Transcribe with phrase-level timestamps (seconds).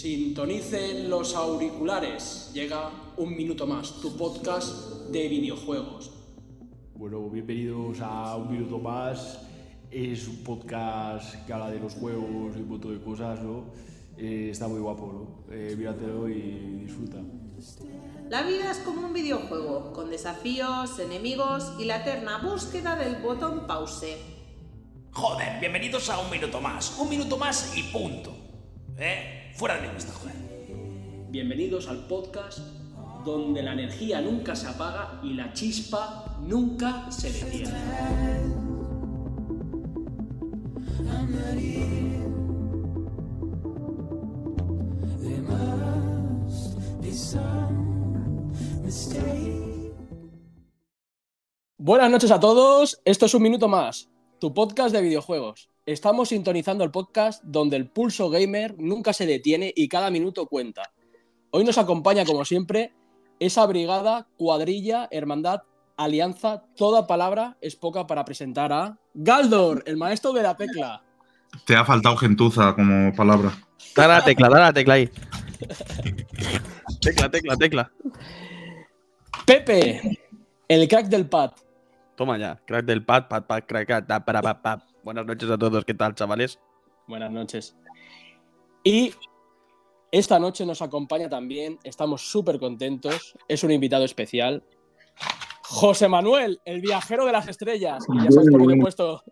[0.00, 2.50] Sintonicen los auriculares.
[2.54, 6.10] Llega un minuto más, tu podcast de videojuegos.
[6.94, 9.40] Bueno, bienvenidos a Un Minuto Más.
[9.90, 13.66] Es un podcast que habla de los juegos y un montón de cosas, ¿no?
[14.16, 15.54] Eh, está muy guapo, ¿no?
[15.54, 17.18] Eh, míratelo y disfruta.
[18.30, 23.66] La vida es como un videojuego, con desafíos, enemigos y la eterna búsqueda del botón
[23.66, 24.16] pause.
[25.12, 26.98] Joder, bienvenidos a un minuto más.
[26.98, 28.34] Un minuto más y punto.
[28.96, 29.39] ¿Eh?
[29.54, 30.34] Fuera de mi vista, joder.
[31.30, 32.58] Bienvenidos al podcast
[33.24, 37.70] donde la energía nunca se apaga y la chispa nunca se detiene.
[51.76, 55.70] Buenas noches a todos, esto es un minuto más, tu podcast de videojuegos.
[55.86, 60.92] Estamos sintonizando el podcast donde el pulso gamer nunca se detiene y cada minuto cuenta.
[61.50, 62.92] Hoy nos acompaña, como siempre,
[63.38, 65.62] esa brigada, cuadrilla, hermandad,
[65.96, 71.02] alianza, toda palabra es poca para presentar a Galdor, el maestro de la tecla.
[71.64, 73.52] Te ha faltado gentuza como palabra.
[73.96, 75.08] Dale la tecla, dale la tecla ahí.
[77.00, 77.92] tecla, tecla, tecla.
[79.46, 80.18] Pepe,
[80.68, 81.52] el crack del pad.
[82.16, 84.89] Toma ya, crack del pad, pad, pad, crack, crack, da, para, pa, pa.
[85.02, 86.58] Buenas noches a todos, ¿qué tal, chavales?
[87.06, 87.76] Buenas noches.
[88.84, 89.12] Y
[90.10, 94.62] esta noche nos acompaña también, estamos súper contentos, es un invitado especial,
[95.62, 98.04] José Manuel, el viajero de las estrellas.
[98.12, 99.22] Y ya sabes por qué te he puesto,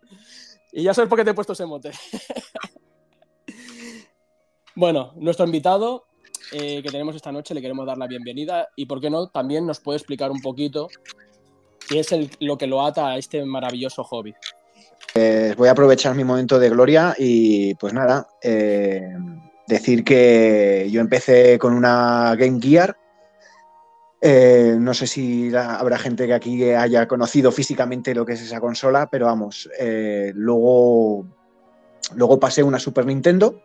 [0.73, 1.91] y ya sabes por qué te he puesto ese mote.
[4.77, 6.07] bueno, nuestro invitado
[6.53, 9.29] eh, que tenemos esta noche le queremos dar la bienvenida y, ¿por qué no?
[9.29, 10.89] También nos puede explicar un poquito
[11.89, 14.35] qué es el- lo que lo ata a este maravilloso hobby.
[15.57, 19.13] Voy a aprovechar mi momento de gloria y pues nada, eh,
[19.67, 22.97] decir que yo empecé con una Game Gear.
[24.21, 28.61] Eh, no sé si habrá gente que aquí haya conocido físicamente lo que es esa
[28.61, 31.27] consola, pero vamos, eh, luego,
[32.15, 33.63] luego pasé una Super Nintendo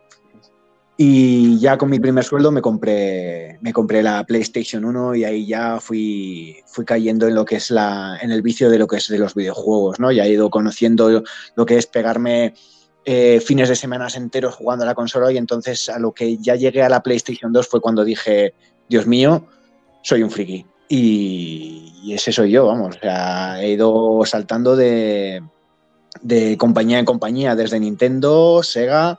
[0.96, 5.46] y ya con mi primer sueldo me compré, me compré la PlayStation 1 y ahí
[5.46, 8.96] ya fui, fui cayendo en lo que es la, en el vicio de lo que
[8.98, 10.12] es de los videojuegos, ¿no?
[10.12, 11.24] Ya he ido conociendo
[11.56, 12.54] lo que es pegarme
[13.04, 16.54] eh, fines de semanas enteros jugando a la consola y entonces a lo que ya
[16.54, 18.54] llegué a la PlayStation 2 fue cuando dije,
[18.88, 19.48] Dios mío,
[20.02, 20.64] soy un friki.
[20.88, 22.98] Y, y ese soy yo, vamos.
[23.02, 25.42] He ido saltando de,
[26.22, 29.18] de compañía en compañía, desde Nintendo, Sega,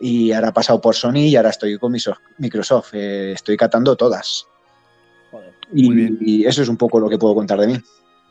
[0.00, 1.94] y ahora he pasado por Sony y ahora estoy con
[2.38, 2.90] Microsoft.
[2.94, 4.46] Eh, estoy catando todas.
[5.30, 6.18] Joder, Y, Muy bien.
[6.20, 7.78] y eso es un poco lo que puedo contar de mí.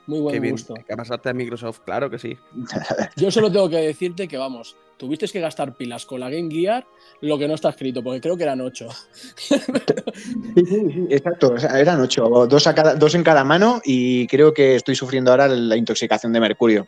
[0.08, 0.53] muy buen Qué bien.
[0.56, 0.74] gusto.
[0.74, 2.35] Que pasaste a Microsoft, claro que sí.
[3.16, 6.85] Yo solo tengo que decirte que, vamos, tuviste que gastar pilas con la Game Gear
[7.21, 8.89] lo que no está escrito, porque creo que eran ocho.
[9.35, 9.55] Sí,
[10.55, 11.53] sí, sí, exacto.
[11.53, 14.95] O sea, eran ocho, dos, a cada- dos en cada mano y creo que estoy
[14.95, 16.87] sufriendo ahora la intoxicación de mercurio.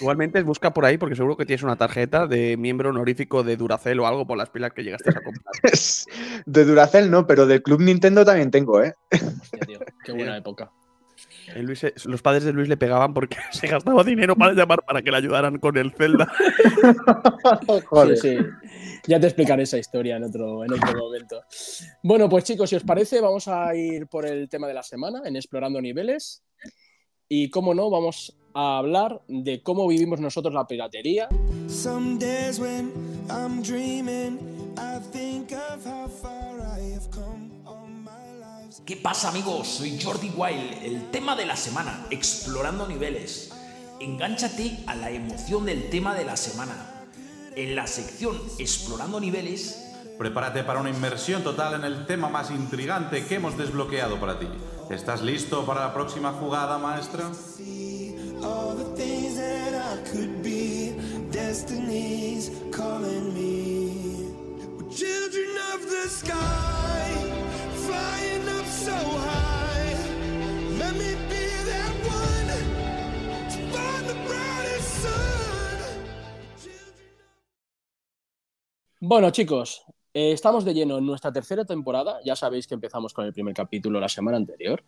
[0.00, 4.00] Igualmente busca por ahí porque seguro que tienes una tarjeta de miembro honorífico de Duracell
[4.00, 5.54] o algo por las pilas que llegaste a comprar.
[6.46, 8.94] De Duracell no, pero del Club Nintendo también tengo, ¿eh?
[9.12, 10.70] Hostia, tío, qué buena época.
[11.54, 15.02] El Luis, los padres de Luis le pegaban porque se gastaba dinero para llamar para
[15.02, 16.32] que le ayudaran con el Zelda.
[17.86, 18.16] Joder.
[18.16, 18.44] Sí, sí.
[19.06, 21.42] Ya te explicaré esa historia en otro, en otro momento.
[22.02, 25.22] Bueno, pues chicos, si os parece, vamos a ir por el tema de la semana,
[25.24, 26.42] en Explorando Niveles.
[27.28, 31.28] Y cómo no, vamos a hablar de cómo vivimos nosotros la piratería,
[38.86, 39.68] ¿Qué pasa, amigos?
[39.68, 40.82] Soy Jordi Wild.
[40.82, 43.50] El tema de la semana, explorando niveles.
[44.00, 47.04] Engánchate a la emoción del tema de la semana.
[47.54, 49.84] En la sección Explorando niveles,
[50.18, 54.48] Prepárate para una inmersión total en el tema más intrigante que hemos desbloqueado para ti.
[54.90, 56.76] ¿Estás listo para la próxima jugada,
[62.72, 64.30] calling me.
[64.76, 67.27] We're children of the sky,
[79.00, 82.18] Bueno, chicos, eh, estamos de lleno en nuestra tercera temporada.
[82.24, 84.84] Ya sabéis que empezamos con el primer capítulo la semana anterior.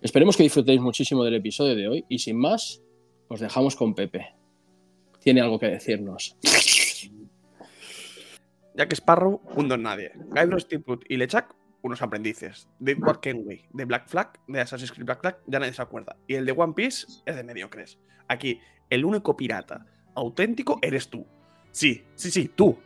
[0.00, 2.82] Esperemos que disfrutéis muchísimo del episodio de hoy y sin más,
[3.28, 4.34] os dejamos con Pepe.
[5.20, 6.36] Tiene algo que decirnos.
[8.74, 10.10] Jack Sparrow, un don nadie.
[10.58, 12.66] Steamboat y LeChuck, unos aprendices.
[12.78, 16.16] De Edward Kenway, de Black Flag, de Assassin's Creed Black Flag, ya nadie se acuerda.
[16.26, 17.98] Y el de One Piece es de mediocres.
[18.26, 18.58] Aquí,
[18.90, 21.26] el único pirata auténtico eres tú.
[21.70, 22.78] Sí, sí, sí, tú.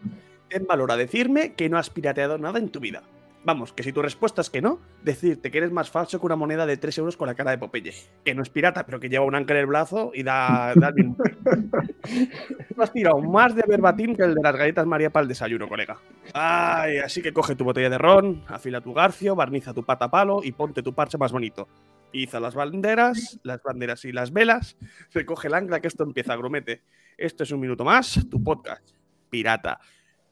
[0.49, 3.03] ten valor a decirme que no has pirateado nada en tu vida.
[3.44, 6.37] Vamos, que si tu respuesta es que no, decirte que eres más falso que una
[6.37, 7.94] moneda de 3 euros con la cara de Popeye.
[8.25, 10.88] Que no es pirata, pero que lleva un ancla en el brazo y da, da
[10.88, 11.17] el mismo.
[12.75, 15.69] Tú has tirado más de verbatim que el de las galletas María para el desayuno,
[15.69, 15.99] colega.
[16.35, 20.40] Ay, así que coge tu botella de ron, afila tu garfio, barniza tu pata palo
[20.43, 21.69] y ponte tu parche más bonito.
[22.12, 24.76] Iza las banderas, las banderas y las velas,
[25.12, 26.82] recoge el ancla que esto empieza, grumete.
[27.17, 28.90] Esto es un minuto más, tu podcast,
[29.31, 29.79] pirata.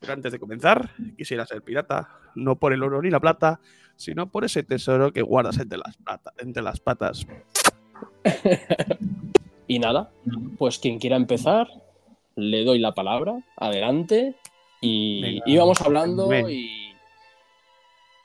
[0.00, 3.60] Pero antes de comenzar, quisiera ser pirata, no por el oro ni la plata,
[3.96, 7.26] sino por ese tesoro que guardas entre las, plata- entre las patas.
[9.68, 10.12] Y nada,
[10.58, 11.66] pues quien quiera empezar,
[12.36, 14.36] le doy la palabra, adelante.
[14.80, 16.94] Y Venga, íbamos hablando y.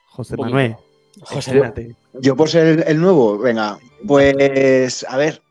[0.06, 0.36] José.
[0.36, 0.76] Manuel,
[1.22, 1.96] José.
[2.20, 3.76] Yo por ser el, el nuevo, venga,
[4.06, 5.41] pues a ver,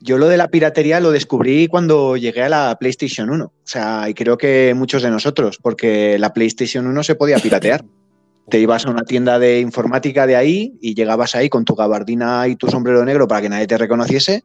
[0.00, 4.08] yo lo de la piratería lo descubrí cuando llegué a la PlayStation 1, o sea,
[4.08, 7.84] y creo que muchos de nosotros, porque la PlayStation 1 se podía piratear.
[8.48, 12.48] Te ibas a una tienda de informática de ahí y llegabas ahí con tu gabardina
[12.48, 14.42] y tu sombrero negro para que nadie te reconociese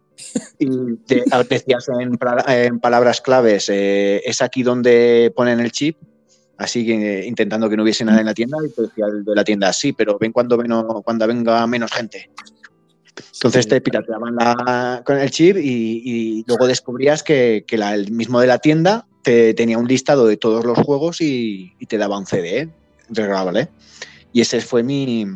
[0.59, 0.67] y
[1.05, 5.97] te decías en, palabras claves, eh, es aquí donde ponen el chip,
[6.57, 9.23] así que eh, intentando que no hubiese nada en la tienda y te decía el
[9.23, 12.29] de la tienda, sí, pero ven cuando venga menos gente.
[13.43, 18.09] Entonces te pirateaban la- con el chip y, y luego descubrías que, que la- el
[18.09, 21.97] mismo de la tienda te, tenía un listado de todos los juegos y, y te
[21.97, 22.69] daba un CD
[23.09, 23.67] regalable.
[24.31, 25.27] Y ese fue mi,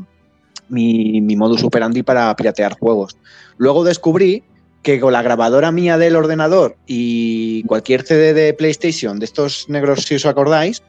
[0.69, 3.17] mi, mi modus operandi para piratear juegos.
[3.57, 4.41] Luego descubrí
[4.83, 10.03] que con la grabadora mía del ordenador y cualquier CD de PlayStation, de estos negros
[10.05, 10.81] si os acordáis,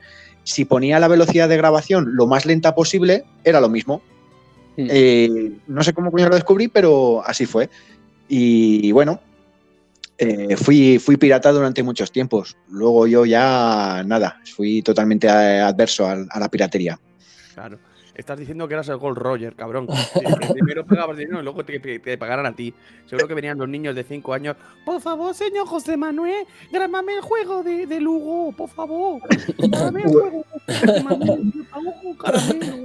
[0.44, 4.02] si ponía la velocidad de grabación lo más lenta posible, era lo mismo.
[4.78, 4.86] Hmm.
[4.88, 7.68] Eh, no sé cómo coño lo descubrí, pero así fue.
[8.28, 9.20] Y bueno,
[10.18, 12.56] eh, fui, fui pirata durante muchos tiempos.
[12.70, 16.98] Luego yo ya nada, fui totalmente adverso al- a, la piratería.
[17.54, 17.78] Claro.
[18.14, 19.86] Estás diciendo que eras el Gold Roger, cabrón.
[20.52, 22.72] Primero pagabas dinero y luego te, te- pagaran a ti.
[23.06, 24.56] Seguro que venían los niños de 5 años.
[24.84, 29.22] Por favor, señor José Manuel, grábame el juego de, de Lugo, por favor.
[29.58, 31.52] Grábame el juego de José Manuel,
[32.20, 32.76] caramelo.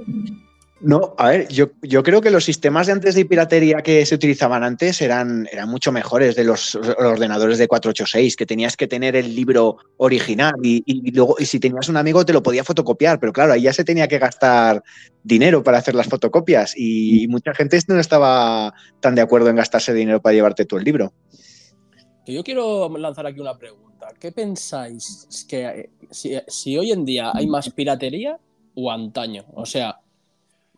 [0.86, 1.70] No, a ver, yo,
[2.02, 6.36] creo que los sistemas de antes de piratería que se utilizaban antes eran, mucho mejores
[6.36, 11.46] de los ordenadores de 486, que tenías que tener el libro original y, luego, y
[11.46, 14.18] si tenías un amigo te lo podía fotocopiar, pero claro, ahí ya se tenía que
[14.18, 14.82] gastar
[15.22, 19.94] dinero para hacer las fotocopias y mucha gente no estaba tan de acuerdo en gastarse
[19.94, 21.14] dinero para llevarte tú el libro.
[22.26, 24.08] Yo quiero lanzar aquí una pregunta.
[24.20, 28.38] ¿Qué pensáis que eh, si, si hoy en día hay más piratería
[28.74, 29.46] o antaño?
[29.54, 30.00] O sea,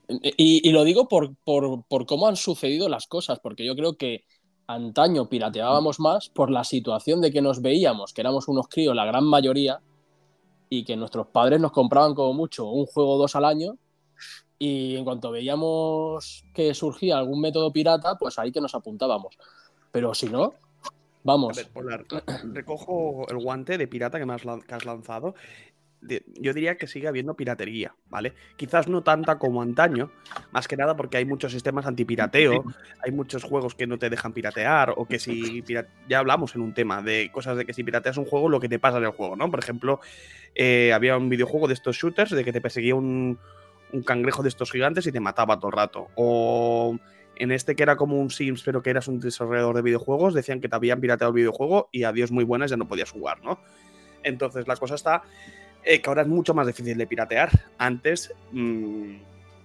[0.09, 4.25] y, lo digo por, por- por cómo han sucedido las cosas, porque yo creo que
[4.67, 9.05] antaño pirateábamos más por la situación de que nos veíamos, que éramos unos críos, la
[9.05, 9.81] gran mayoría,
[10.69, 13.77] y que nuestros padres nos compraban como mucho un juego o dos al año.
[14.59, 19.37] Y en cuanto veíamos que surgía algún método pirata, pues ahí que nos apuntábamos.
[19.93, 20.91] Pero si no, A
[21.23, 21.57] vamos.
[21.57, 22.05] ver, Polar,
[22.45, 25.35] recojo el guante de pirata que, me que has lanzado.
[26.01, 28.35] Yo diría que sigue habiendo piratería, ¿vale?
[28.57, 30.11] Quizás no tanta como antaño,
[30.53, 32.65] más que nada porque hay muchos sistemas antipirateo,
[33.03, 35.65] hay muchos juegos que no te dejan piratear, o que si
[36.09, 38.69] ya hablamos en un tema de cosas de que si pirateas un juego, lo que
[38.69, 39.51] te pasa en el juego, ¿no?
[39.51, 40.01] Por ejemplo,
[40.55, 43.39] eh, había un videojuego de estos shooters de que te perseguía un,
[43.93, 46.09] un cangrejo de estos gigantes y te mataba todo el rato.
[46.15, 46.99] O
[47.37, 50.61] en este que era como un Sims, pero que eras un desarrollador de videojuegos, decían
[50.61, 53.61] que te habían pirateado el videojuego y adiós muy buenas, ya no podías jugar, ¿no?
[54.23, 55.23] Entonces la cosa está
[55.87, 57.49] eh, que ahora es mucho más difícil de piratear.
[57.79, 59.15] Antes, mm,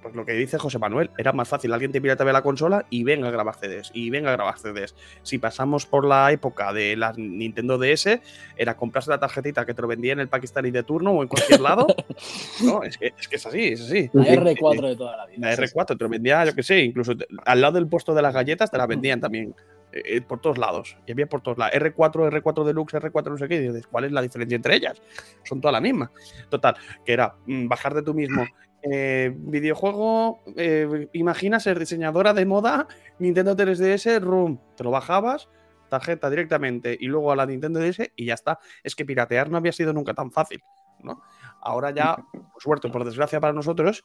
[0.01, 1.71] pues lo que dice José Manuel, era más fácil.
[1.73, 4.95] Alguien te pirateaba la consola y venga a grabar CDs, y venga a grabar CDs.
[5.21, 8.19] Si pasamos por la época de la Nintendo DS,
[8.57, 11.27] era comprarse la tarjetita que te lo vendía en el Pakistaní de turno o en
[11.27, 11.85] cualquier lado.
[12.63, 14.09] no, es que, es que es así, es así.
[14.13, 15.37] La R4 de toda la vida.
[15.49, 18.21] La R4 te lo vendía, yo que sé, incluso te- al lado del puesto de
[18.23, 19.53] las galletas te la vendían también.
[19.91, 20.97] Eh, por todos lados.
[21.05, 21.73] Y había por todos lados.
[21.75, 23.55] R4, R4 Deluxe, R4 no sé qué.
[23.55, 25.01] Y dices, ¿cuál es la diferencia entre ellas?
[25.43, 26.11] Son todas la misma.
[26.49, 28.45] Total, que era mm, bajar de tú mismo.
[28.83, 32.87] eh, videojuego, eh, imagina ser diseñadora de moda,
[33.19, 34.57] Nintendo 3DS, ROM.
[34.75, 35.49] Te lo bajabas,
[35.91, 38.59] tarjeta directamente y luego a la Nintendo DS y ya está.
[38.83, 40.63] Es que piratear no había sido nunca tan fácil,
[41.03, 41.21] ¿no?
[41.61, 42.15] Ahora ya,
[42.53, 44.03] por suerte, por desgracia para nosotros,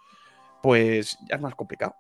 [0.63, 1.95] pues ya es más complicado.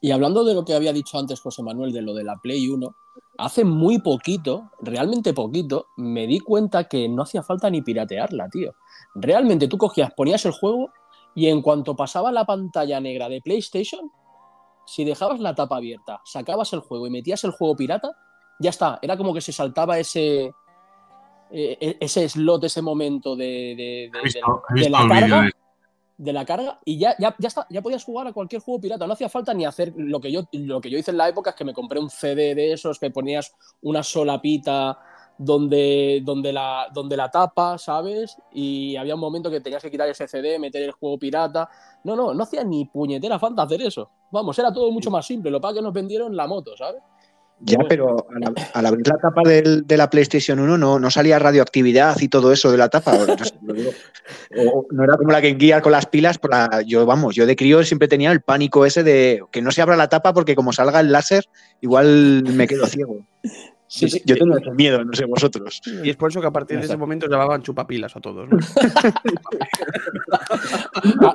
[0.00, 2.68] Y hablando de lo que había dicho antes José Manuel, de lo de la Play
[2.68, 2.94] 1,
[3.38, 8.74] hace muy poquito, realmente poquito, me di cuenta que no hacía falta ni piratearla, tío.
[9.14, 10.90] Realmente tú cogías, ponías el juego
[11.34, 14.10] y en cuanto pasaba la pantalla negra de PlayStation,
[14.86, 18.12] si dejabas la tapa abierta, sacabas el juego y metías el juego pirata,
[18.60, 18.98] ya está.
[19.02, 20.44] Era como que se saltaba ese,
[21.50, 24.10] eh, e- ese slot, ese momento de, de-
[24.90, 25.50] la carga,
[26.18, 29.06] de- la carga y ya, ya, ya, está, ya podías jugar a cualquier juego pirata.
[29.06, 31.50] No hacía falta ni hacer lo que yo, lo que yo hice en la época,
[31.50, 34.98] es que me compré un CD de esos que ponías una solapita
[35.38, 38.36] donde, donde, la, donde la tapa, ¿sabes?
[38.52, 41.68] Y había un momento que tenías que quitar ese CD, meter el juego pirata.
[42.04, 44.10] No, no, no hacía ni puñetera falta hacer eso.
[44.32, 45.50] Vamos, era todo mucho más simple.
[45.50, 47.00] Lo para que nos vendieron la moto, ¿sabes?
[47.60, 51.10] Ya, pero al, ab- al abrir la tapa del- de la PlayStation 1 no, no
[51.10, 53.12] salía radioactividad y todo eso de la tapa.
[53.16, 53.90] no sé, lo digo.
[54.56, 56.38] O no era como la Game Gear con las pilas.
[56.38, 59.70] por la- yo, vamos, yo de crío siempre tenía el pánico ese de que no
[59.72, 61.46] se abra la tapa porque como salga el láser,
[61.80, 63.26] igual me quedo ciego.
[63.90, 64.22] Sí, yo, sí.
[64.26, 65.80] yo tengo ese miedo, no sé vosotros.
[66.04, 68.46] Y es por eso que a partir de ese momento llamaban chupapilas a todos.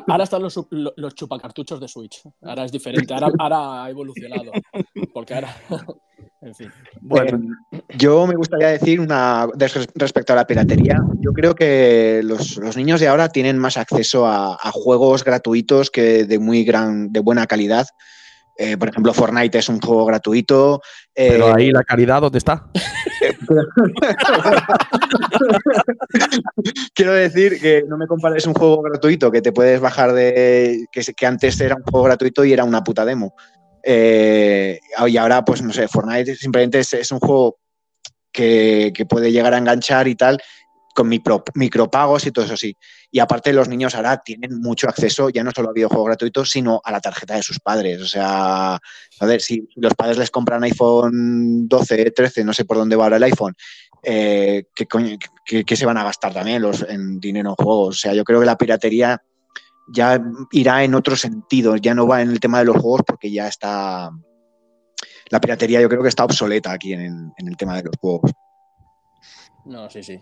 [0.08, 2.22] Ahora están los, lo- los chupacartuchos de Switch.
[2.44, 3.14] Ahora es diferente.
[3.14, 4.52] Ahora, ahora ha evolucionado.
[5.14, 5.56] Porque ahora.
[6.46, 6.70] En fin.
[7.02, 7.40] Bueno,
[7.72, 9.48] Eh, yo me gustaría decir una
[9.96, 10.98] respecto a la piratería.
[11.22, 15.90] Yo creo que los, los niños de ahora tienen más acceso a, a juegos gratuitos
[15.90, 17.88] que de muy gran, de buena calidad.
[18.56, 20.82] Eh, por ejemplo, Fortnite es un juego gratuito.
[21.16, 22.70] eh, pero ahí la caridad, ¿dónde está?
[26.94, 30.86] Quiero decir que no me compares un juego gratuito que te puedes bajar de.
[30.92, 33.34] que, que antes era un juego gratuito y era una puta demo.
[33.84, 37.60] Eh, y ahora, pues no sé, Fortnite simplemente es, es un juego
[38.32, 40.42] que, que puede llegar a enganchar y tal,
[40.94, 42.76] con micro, micropagos y todo eso sí.
[43.12, 46.82] Y aparte, los niños ahora tienen mucho acceso, ya no solo a videojuegos gratuitos, sino
[46.84, 48.02] a la tarjeta de sus padres.
[48.02, 52.78] O sea, a ver, si los padres les compran iPhone 12, 13, no sé por
[52.78, 53.56] dónde va ahora el iPhone,
[54.02, 57.96] eh, ¿qué, se van a gastar también los, en dinero en juegos?
[57.96, 59.22] O sea, yo creo que la piratería
[59.88, 63.32] ya irá en otro sentido, ya no va en el tema de los juegos porque
[63.32, 64.12] ya está...
[65.30, 68.32] La piratería yo creo que está obsoleta aquí en, en el tema de los juegos.
[69.66, 70.20] No, sí, sí.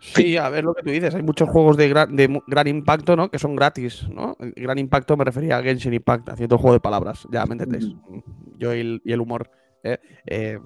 [0.00, 1.14] Sí, a ver lo que tú dices.
[1.14, 3.30] Hay muchos juegos de gran, de mu- gran impacto, ¿no?
[3.30, 4.36] Que son gratis, ¿no?
[4.38, 7.26] El Gran impacto me refería a Genshin Impact, haciendo juego de palabras.
[7.32, 7.94] Ya, ¿me entendéis?
[8.58, 9.50] Yo y el, y el humor.
[9.82, 9.98] ¿eh?
[10.26, 10.58] Eh,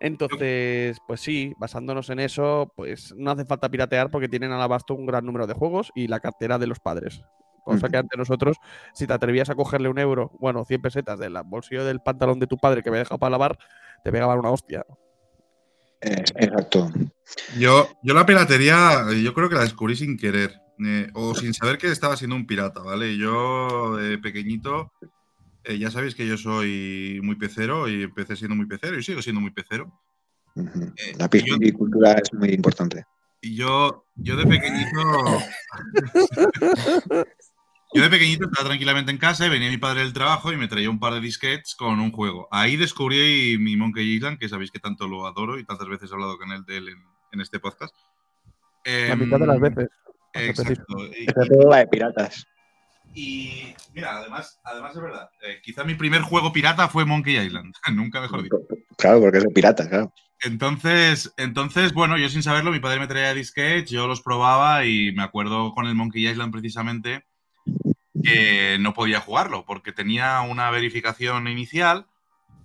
[0.00, 4.94] entonces, pues sí, basándonos en eso, pues no hace falta piratear porque tienen al abasto
[4.94, 7.22] un gran número de juegos y la cartera de los padres.
[7.62, 8.04] Cosa que Ujú.
[8.04, 8.56] antes nosotros,
[8.94, 12.46] si te atrevías a cogerle un euro, bueno, 100 pesetas del bolsillo del pantalón de
[12.46, 13.58] tu padre que me dejado para lavar,
[14.02, 14.84] te pegaban una hostia.
[16.00, 16.90] Eh, exacto.
[17.58, 20.58] Yo, yo la piratería, eh, yo creo que la descubrí sin querer.
[20.82, 23.18] eh, o sin saber que estaba siendo un pirata, ¿vale?
[23.18, 24.90] Yo, de pequeñito,
[25.64, 29.22] eh, ya sabéis que yo soy muy pecero y empecé siendo muy pecero y sigo
[29.22, 29.92] siendo muy pecero.
[30.54, 30.92] Ujú.
[30.96, 33.04] Eh, La yo- piscicultura es muy importante.
[33.42, 35.00] Y yo, yo de pequeñito.
[37.94, 40.68] yo de pequeñito estaba tranquilamente en casa y venía mi padre del trabajo y me
[40.68, 42.48] traía un par de disquets con un juego.
[42.50, 46.14] Ahí descubrí mi Monkey Island, que sabéis que tanto lo adoro y tantas veces he
[46.14, 46.98] hablado con él de él en,
[47.32, 47.94] en este podcast.
[48.84, 49.88] La mitad de las Em, veces.
[50.34, 51.06] Exacto.
[51.18, 52.46] Y- todo va de piratas.
[53.14, 55.28] Y mira, además, además es verdad.
[55.42, 57.74] eh, quizá mi primer juego pirata fue Monkey Island.
[57.92, 58.56] Nunca mejor dicho.
[58.96, 60.12] Claro, porque es de pirata, claro.
[60.42, 65.12] Entonces, entonces, bueno, yo sin saberlo, mi padre me traía disquets, yo los probaba y
[65.12, 67.24] me acuerdo con el Monkey Island precisamente
[68.22, 72.06] que no podía jugarlo porque tenía una verificación inicial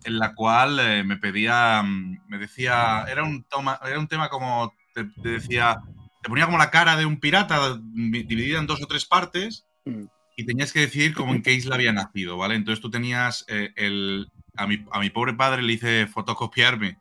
[0.04, 4.30] en la cual eh, me pedía, mm, me decía, era un, toma- era un tema
[4.30, 5.78] como, te, te decía,
[6.22, 9.66] te ponía como la cara de un pirata mm, dividida en dos o tres partes
[9.88, 10.06] Mm.
[10.36, 12.56] Y tenías que decidir como en qué isla había nacido, ¿vale?
[12.56, 16.98] Entonces tú tenías eh, el, a mi, a mi pobre padre le hice fotocopiarme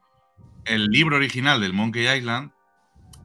[0.65, 2.51] el libro original del Monkey Island,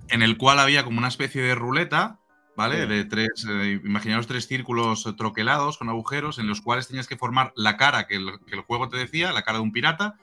[0.09, 2.19] en el cual había como una especie de ruleta,
[2.57, 2.85] ¿vale?
[2.87, 7.15] De tres, eh, imaginaos tres círculos eh, troquelados con agujeros en los cuales tenías que
[7.15, 10.15] formar la cara que el, que el juego te decía, la cara de un pirata,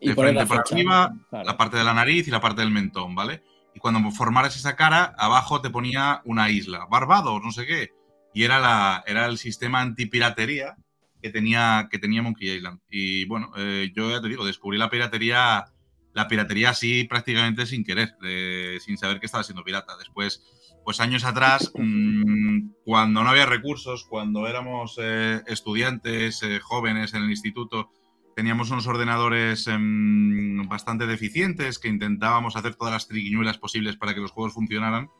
[0.00, 1.44] Y de frente para arriba, Claro.
[1.44, 3.42] la parte de la nariz y la parte del mentón, ¿vale?
[3.74, 7.90] Y cuando formaras esa cara, abajo te ponía una isla, Barbados, no sé qué.
[8.34, 10.76] Y era, la, era el sistema antipiratería
[11.22, 12.80] que tenía, que tenía Monkey Island.
[12.90, 15.64] Y bueno, eh, yo ya te digo, descubrí la piratería,
[16.12, 19.96] la piratería así prácticamente sin querer, eh, sin saber que estaba siendo pirata.
[19.96, 20.42] Después,
[20.84, 27.30] pues años atrás, mm, cuando no había recursos, cuando éramos eh, estudiantes, jóvenes en el
[27.30, 27.90] instituto,
[28.34, 34.20] teníamos unos ordenadores em, bastante deficientes que intentábamos hacer todas las triquiñuelas posibles para que
[34.20, 35.10] los juegos funcionaran.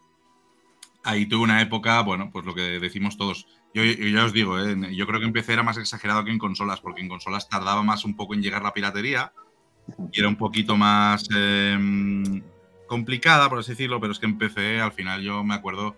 [1.04, 3.46] Ahí tuve una época, bueno, pues lo que decimos todos.
[3.74, 4.76] Yo, yo ya os digo, ¿eh?
[4.94, 7.82] yo creo que en PC era más exagerado que en consolas, porque en consolas tardaba
[7.82, 9.32] más un poco en llegar la piratería
[10.12, 12.42] y era un poquito más em,
[12.86, 15.96] complicada, por así decirlo, pero es que en PC al final yo me acuerdo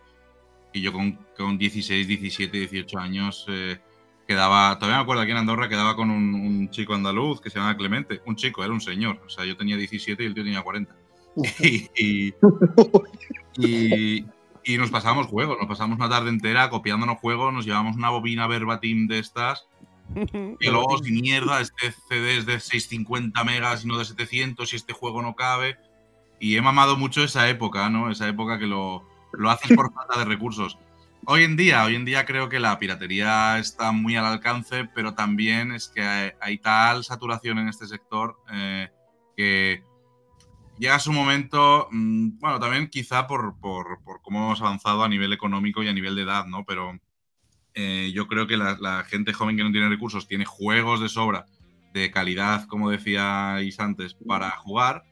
[0.73, 3.79] y yo con, con 16, 17, 18 años eh,
[4.27, 7.59] quedaba, todavía me acuerdo aquí en Andorra, quedaba con un, un chico andaluz que se
[7.59, 10.45] llamaba Clemente, un chico, era un señor, o sea, yo tenía 17 y el tío
[10.45, 10.95] tenía 40.
[11.61, 12.35] y, y,
[13.59, 14.25] y-
[14.65, 18.47] y nos pasamos juegos, nos pasamos una tarde entera copiándonos juegos, nos llevamos una bobina
[18.47, 19.67] verbatim de estas,
[20.15, 24.77] que luego sin mierda, este CD es de 650 megas y no de 700 y
[24.77, 25.77] este juego no cabe.
[26.41, 28.11] Y he mamado mucho esa época, ¿no?
[28.11, 30.79] Esa época que lo, lo haces por falta de recursos.
[31.27, 35.15] Hoy en día, hoy en día creo que la piratería está muy al alcance, pero
[35.15, 38.91] también es que hay, hay tal saturación en este sector eh,
[39.35, 39.83] que
[40.79, 45.33] llega su momento, mm, bueno, también quizá por, por- por cómo hemos avanzado a nivel
[45.33, 46.65] económico y a nivel de edad, ¿no?
[46.65, 46.99] Pero
[47.75, 51.47] eh, yo creo que la, gente joven que no tiene recursos tiene juegos de sobra,
[51.93, 55.05] de calidad, como decíais antes, para jugar,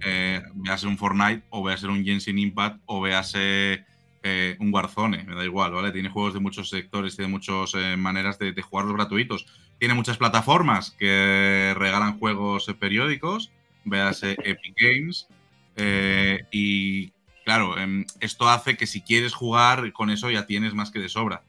[0.00, 3.84] eh, véase un Fortnite o véase un Genshin Impact o véase
[4.22, 5.92] eh, un Warzone, me da igual, ¿vale?
[5.92, 9.46] Tiene juegos de muchos sectores de muchas eh, maneras de, de jugarlos gratuitos.
[9.78, 13.52] Tiene muchas plataformas que regalan juegos periódicos,
[13.86, 15.28] véase Epic Games,
[15.76, 17.12] eh, y
[17.44, 21.08] claro, em, esto hace que si quieres jugar con eso ya tienes más que de
[21.08, 21.42] sobra.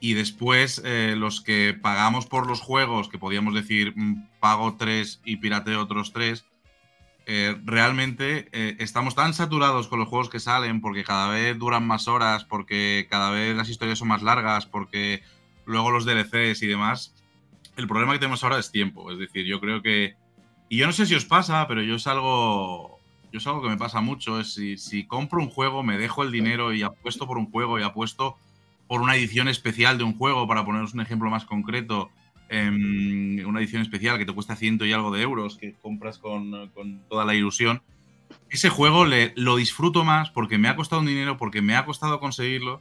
[0.00, 5.20] Y después eh, los que pagamos por los juegos, que podíamos decir mm, pago tres
[5.24, 6.46] y pirateo otros tres,
[7.26, 8.48] eh, realmente
[8.82, 13.06] estamos tan saturados con los juegos que salen porque cada vez duran más horas, porque
[13.10, 15.22] cada vez las historias son más largas, porque
[15.64, 17.14] luego los DLCs y demás.
[17.76, 19.10] El problema que tenemos ahora es tiempo.
[19.10, 20.14] Es decir, yo creo que.
[20.72, 23.00] Y yo no sé si os pasa, pero yo es algo.
[23.32, 24.38] Yo es algo que me pasa mucho.
[24.38, 27.82] Es si, compro un juego, me dejo el dinero y apuesto por un juego y
[27.82, 28.36] apuesto
[28.86, 32.10] por una edición especial de un juego, para poneros un ejemplo más concreto,
[32.48, 36.68] em, una edición especial que te cuesta ciento y algo de euros, que compras con,
[36.68, 37.82] con toda la ilusión.
[38.48, 41.84] Ese juego le, lo disfruto más porque me ha costado un dinero, porque me ha
[41.84, 42.80] costado conseguirlo.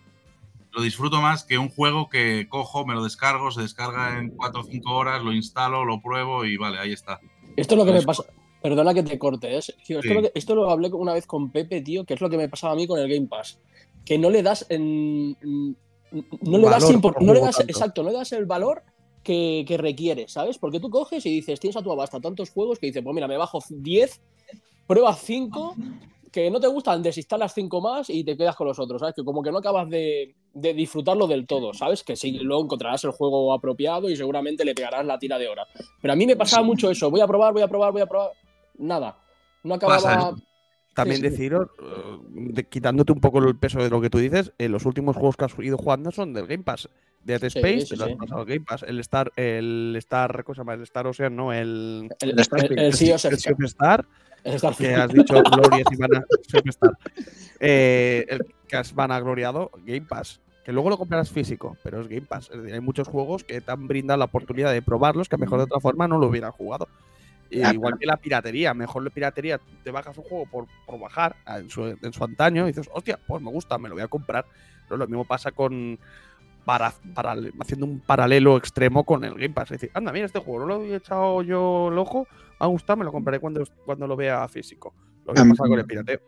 [0.74, 4.62] Lo disfruto más que un juego que cojo, me lo descargo, se descarga en 4
[4.62, 7.20] o 5 horas, lo instalo, lo pruebo y vale, ahí está.
[7.62, 8.24] Esto es lo que me Pues- pasa.
[8.62, 9.58] Perdona que te corte, ¿eh?
[9.60, 9.94] Esto, Sí.
[10.14, 12.50] lo que- esto lo hablé una vez con Pepe, tío, que es lo que me
[12.50, 13.58] pasaba a mí con el Game Pass.
[14.04, 15.32] Que no le das en.
[16.42, 18.84] No le das, Valor impor- por no le das exacto, no le das el valor
[19.24, 20.58] que, que requiere, ¿sabes?
[20.58, 23.28] Porque tú coges y dices, tienes a tu abasta tantos juegos que dices, pues mira,
[23.28, 24.20] me bajo 10,
[24.88, 25.76] pruebas 5,
[26.32, 29.16] que no te gustan, desinstalas 5 más y te quedas con los otros, ¿sabes?
[29.16, 32.04] Que como que no acabas de, de disfrutarlo del todo, ¿sabes?
[32.04, 35.68] Que sí, luego encontrarás el juego apropiado y seguramente le pegarás la tira de horas.
[36.02, 38.08] Pero a mí me pasaba mucho eso, voy a probar, voy a probar, voy a
[38.08, 38.32] probar,
[38.78, 39.18] nada.
[39.64, 40.30] No Pasa acababa...
[40.32, 40.44] eso.
[40.96, 41.30] También Sí, sí.
[41.30, 44.86] deciros, eh, de- quitándote un poco el peso de lo que tú dices, eh, los
[44.86, 46.90] últimos juegos que has ido jugando son del Game Pass.
[47.24, 48.84] Dead Space, sí, has pasado Game Pass.
[48.84, 50.74] El Star, el Star, ¿cómo se llama?
[50.74, 52.80] El Star Ocean, no, el, El, El Starfield.
[52.80, 54.06] el- el Sea Star,
[54.44, 54.90] el Starfield.
[54.90, 56.92] que has dicho Gloria y van a Sea of Star.
[57.62, 58.40] Eh, el
[58.78, 60.40] has vanagloriado, Game Pass.
[60.64, 62.50] Que luego lo comprarás físico, pero es Game Pass.
[62.52, 65.40] Es decir, hay muchos juegos que te han brindado la oportunidad de probarlos que a
[65.40, 66.88] mejor de otra forma no lo hubieran jugado.
[67.74, 71.70] Igual que la piratería, mejor la piratería, te bajas un juego por, por bajar en
[71.72, 74.46] su, en su antaño y dices, hostia, pues me gusta, me lo voy a comprar.
[74.88, 75.98] Pero lo mismo pasa con.
[76.66, 79.72] Para, para- haciendo un paralelo extremo con el Game Pass.
[79.72, 82.28] Es decir, anda, mira, este juego no lo había echado yo el ojo,
[82.60, 84.94] me ha gustado, me lo compraré cuando, cuando lo vea físico.
[85.26, 86.20] Lo que pasa con el pirateo.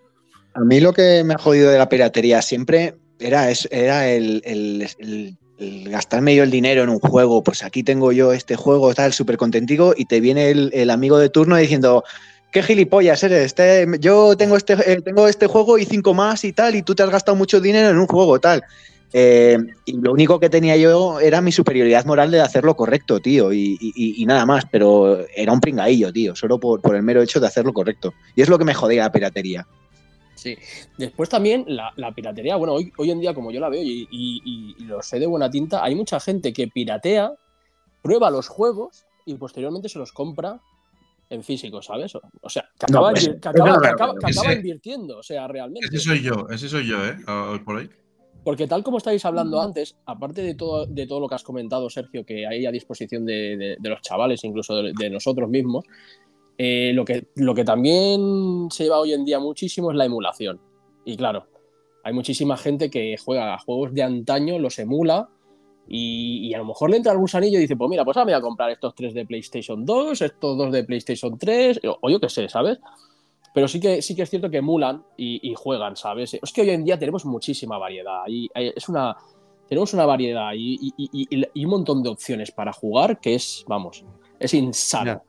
[0.54, 5.38] A mí lo que me ha jodido de la piratería siempre era, era el, el-
[5.90, 7.44] gastarme yo el dinero en un juego.
[7.44, 11.30] Pues aquí tengo yo este juego, tal, súper contentico, y te viene el, amigo de
[11.30, 12.04] turno diciendo,
[12.52, 16.52] qué gilipollas eres, este- yo tengo este, eh, tengo este juego y cinco más y
[16.54, 18.64] tal, y tú te has gastado mucho dinero en un juego, tal.
[19.14, 23.54] Eh, y lo único que tenía yo era mi superioridad moral de hacerlo correcto, tío,
[23.54, 27.48] y, nada más, pero era un pringadillo, tío, solo por, por el mero hecho de
[27.48, 28.14] hacerlo correcto.
[28.36, 29.68] Y es lo que me jodía la piratería.
[30.42, 30.58] Sí.
[30.98, 34.08] Después también la, la piratería, bueno, hoy, hoy en día como yo la veo y,
[34.10, 37.32] y- y- y lo sé de buena tinta, hay mucha gente que piratea,
[38.02, 40.60] prueba los juegos y posteriormente se los compra
[41.30, 42.16] en físico, ¿sabes?
[42.16, 45.88] O, o sea, que No, acaba, pues, que que que invirtiendo, o sea, realmente.
[45.88, 47.16] Ese soy yo, ese soy yo, ¿eh?
[47.28, 47.90] Hoy por hoy.
[48.44, 51.88] Porque tal como estáis hablando antes, aparte de todo, de todo lo que has comentado,
[51.92, 55.86] Sergio, que hay a disposición de, de- de los chavales, incluso de, de nosotros mismos,
[56.64, 60.62] eh, lo, que, lo que también se lleva hoy en día muchísimo es la emulación.
[61.04, 61.48] Y claro,
[62.04, 65.28] hay muchísima gente que juega a juegos de antaño, los emula,
[65.88, 68.32] y, a lo mejor le entra el gusanillo y dice, pues mira, pues ahora me
[68.34, 72.20] voy a comprar estos tres de PlayStation 2, estos dos de PlayStation 3, o, yo
[72.20, 72.78] qué sé, ¿sabes?
[73.56, 76.36] Pero sí que, sí que es cierto que emulan y, juegan, ¿sabes?
[76.36, 78.22] Es que hoy en día tenemos muchísima variedad.
[78.28, 79.18] Y, hay- es una,
[79.68, 80.94] tenemos una variedad y-
[81.54, 84.06] y un montón de opciones para jugar que es, vamos,
[84.40, 85.24] es insano.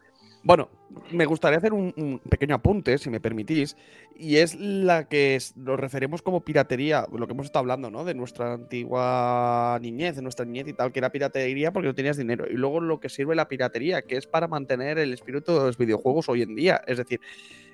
[0.45, 0.69] Bueno,
[1.13, 3.77] me gustaría hacer un, pequeño apunte, si me permitís,
[4.17, 8.05] y es la que lo referimos como piratería, lo que hemos estado hablando, ¿no?
[8.05, 12.17] De nuestra antigua niñez, de nuestra niñez y tal, que era piratería porque no tenías
[12.17, 12.47] dinero.
[12.51, 15.79] Y luego lo que sirve la piratería, que es para mantener el espíritu de los
[15.79, 16.83] videojuegos hoy en día.
[16.89, 17.21] Es decir,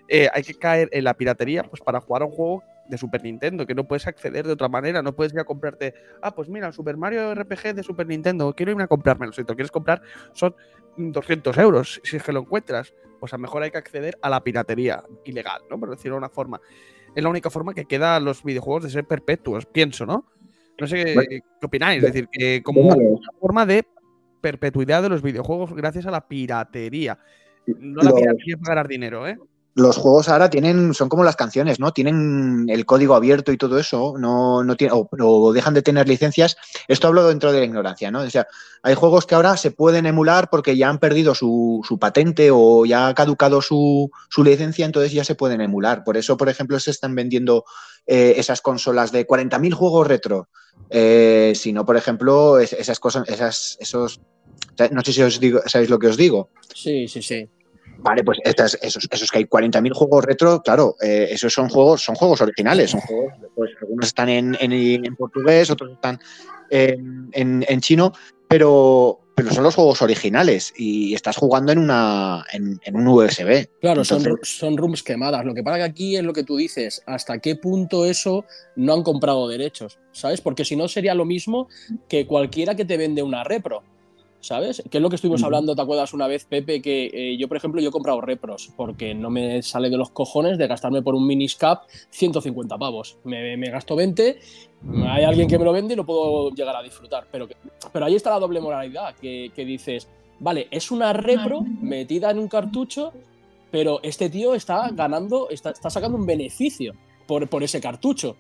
[0.09, 3.23] eh, hay que caer en la piratería pues para jugar a un juego de Super
[3.23, 6.49] Nintendo, que no puedes acceder de otra manera, no puedes ir a comprarte, ah, pues
[6.49, 9.71] mira, Super Mario RPG de Super Nintendo, quiero irme a comprármelo, si te lo quieres
[9.71, 10.55] comprar son
[10.97, 14.31] 200 euros, si es que lo encuentras, pues a lo mejor hay que acceder a
[14.31, 15.79] la piratería ilegal, ¿no?
[15.79, 16.61] Por decirlo de una forma.
[17.15, 20.27] Es la única forma que queda a los videojuegos de ser perpetuos, pienso, ¿no?
[20.81, 21.29] No sé qué, Bueno.
[21.31, 22.97] qué opináis, es decir, que como una
[23.41, 23.85] forma de
[24.41, 27.19] perpetuidad de los videojuegos gracias a la piratería.
[27.67, 29.39] No la piratería para ganar dinero, ¿eh?
[29.79, 31.93] Los juegos ahora tienen, son como las canciones, ¿no?
[31.93, 36.57] Tienen el código abierto y todo eso, no, no tiene, o, dejan de tener licencias.
[36.89, 38.23] Esto hablo dentro de la ignorancia, ¿no?
[38.23, 38.49] O sea,
[38.83, 42.87] hay juegos que ahora se pueden emular porque ya han perdido su, su patente o
[42.87, 46.03] ya ha caducado su, su licencia, entonces ya se pueden emular.
[46.03, 47.65] Por eso, por ejemplo, se están vendiendo
[48.07, 50.49] eh, esas consolas de 40.000 juegos retro.
[50.91, 54.21] Eh, si no, por ejemplo, es- esas cosas, esas, esos.
[54.91, 56.51] No sé si os digo, sabéis lo que os digo.
[56.75, 57.49] Sí, sí, sí.
[58.01, 62.03] Vale, pues estas- esos, esos que hay 40.000 juegos retro, claro, eh, esos son juegos,
[62.03, 66.19] son juegos originales, son juegos, pues algunos están en, en- en portugués, otros están
[66.71, 68.13] en, en- en chino,
[68.47, 73.69] pero, pero son los juegos originales y estás jugando en una en, un USB.
[73.81, 75.45] Claro, son, son rooms quemadas.
[75.45, 78.45] Lo que pasa que aquí es lo que tú dices, hasta qué punto eso
[78.77, 80.41] no han comprado derechos, ¿sabes?
[80.41, 81.69] Porque si no sería lo mismo
[82.09, 83.83] que cualquiera que te vende una repro,
[84.41, 84.83] ¿sabes?
[84.91, 86.81] Que es lo que estuvimos hablando, ¿te acuerdas una vez, Pepe?
[86.81, 90.11] Que eh, yo, por ejemplo, yo he comprado repros porque no me sale de los
[90.11, 93.19] cojones de gastarme por un miniscap 150 pavos.
[93.25, 94.39] Me, me gasto 20,
[95.07, 97.27] hay alguien que me lo vende y lo puedo llegar a disfrutar.
[97.33, 97.57] Pero, que-
[97.93, 102.39] pero ahí está la doble moralidad, que, que dices, vale, es una repro metida en
[102.39, 103.13] un cartucho
[103.71, 106.95] pero este tío está ganando, está, está sacando un beneficio
[107.27, 108.35] por, por ese cartucho.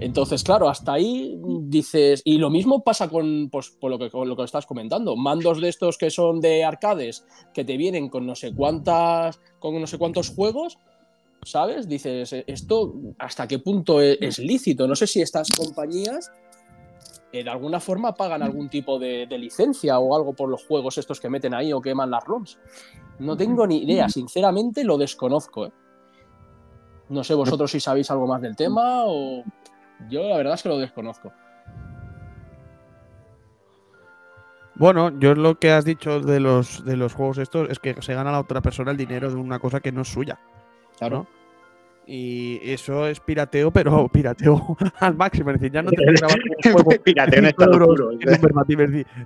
[0.00, 4.28] Entonces, claro, hasta ahí dices, y lo mismo pasa con, pues, por lo que, con
[4.28, 8.24] lo que estás comentando, mandos de estos que son de arcades, que te vienen con
[8.24, 10.78] no sé cuántas, con no sé cuántos juegos,
[11.42, 11.88] ¿sabes?
[11.88, 14.86] Dices, "Eh, esto hasta qué punto e- es, lícito.
[14.86, 16.30] No sé si estas compañías
[17.32, 20.96] eh, de alguna forma pagan algún tipo de, de licencia o algo por los juegos
[20.96, 22.58] estos que meten ahí o queman las ROMs.
[23.18, 25.66] No tengo ni idea, sinceramente lo desconozco.
[25.66, 25.72] ¿eh?
[27.08, 29.42] No sé vosotros si sabéis algo más del tema o
[30.08, 31.32] yo la verdad es que lo desconozco.
[34.74, 38.14] Bueno, yo lo que has dicho de los, de los juegos estos es que se
[38.14, 40.38] gana la otra persona el dinero de una cosa que no es suya.
[40.98, 41.26] Claro.
[41.32, 41.37] ¿no?
[42.10, 45.50] Y eso es pirateo, pero pirateo al máximo.
[45.50, 48.10] Es decir, ya no te puedes grabar un juego Pirateo en estado puro.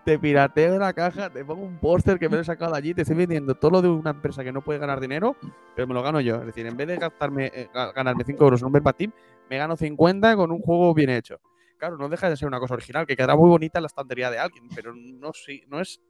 [0.05, 2.93] te pirateo la caja, te pongo un póster que me lo he sacado de allí,
[2.93, 5.37] te estoy vendiendo todo lo de una empresa que no puede ganar dinero,
[5.77, 6.41] pero me lo gano yo.
[6.41, 9.13] Es decir, en vez de gastarme, eh, ga- ganarme 5 euros en un verbatim,
[9.49, 11.37] me gano 50 con un juego bien hecho.
[11.79, 14.29] Claro, no deja de ser una cosa original, que quedará muy bonita en la estantería
[14.29, 16.01] de alguien, pero no, sí- no es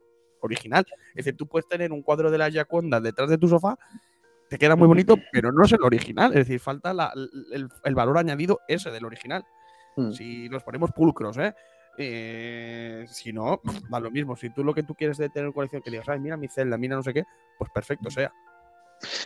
[0.41, 0.87] original.
[1.11, 3.77] Es decir, tú puedes tener un cuadro de la Yaconda detrás de tu sofá,
[4.53, 6.33] te queda muy bonito, pero no es el original.
[6.33, 7.11] Es decir, falta la-
[7.53, 9.43] el, el valor añadido ese del original.
[9.97, 10.13] Mm.
[10.13, 11.55] Si nos ponemos pulcros, ¿eh?
[11.97, 14.37] Eh, si no, da lo mismo.
[14.37, 16.77] Si tú lo que tú quieres de tener colección, que digas, ay, mira mi celda,
[16.77, 17.25] mira no sé qué,
[17.59, 18.31] pues perfecto sea.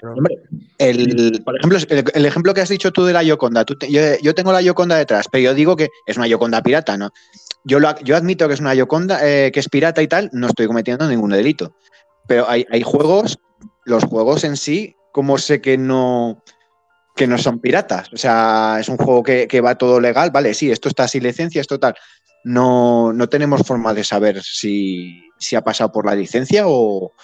[0.01, 0.37] Pero- Hombre,
[0.79, 3.91] el, por ejemplo, el, el ejemplo que has dicho tú de la Yoconda, tú te-
[3.91, 7.11] yo, yo tengo la Yoconda detrás, pero yo digo que es una Yoconda pirata, ¿no?
[7.65, 10.47] Yo, lo, yo admito que es una Yoconda, eh, que es pirata y tal, no
[10.47, 11.75] estoy cometiendo ningún delito.
[12.29, 13.39] Pero hay, hay juegos,
[13.85, 16.43] los juegos en sí, como sé que no,
[17.15, 18.13] que no son piratas.
[18.13, 21.23] O sea, es un juego que, que va todo legal, vale, sí, esto está sin
[21.23, 21.95] licencia, esto tal.
[22.45, 27.15] No, no tenemos forma de saber si, si ha pasado por la licencia o,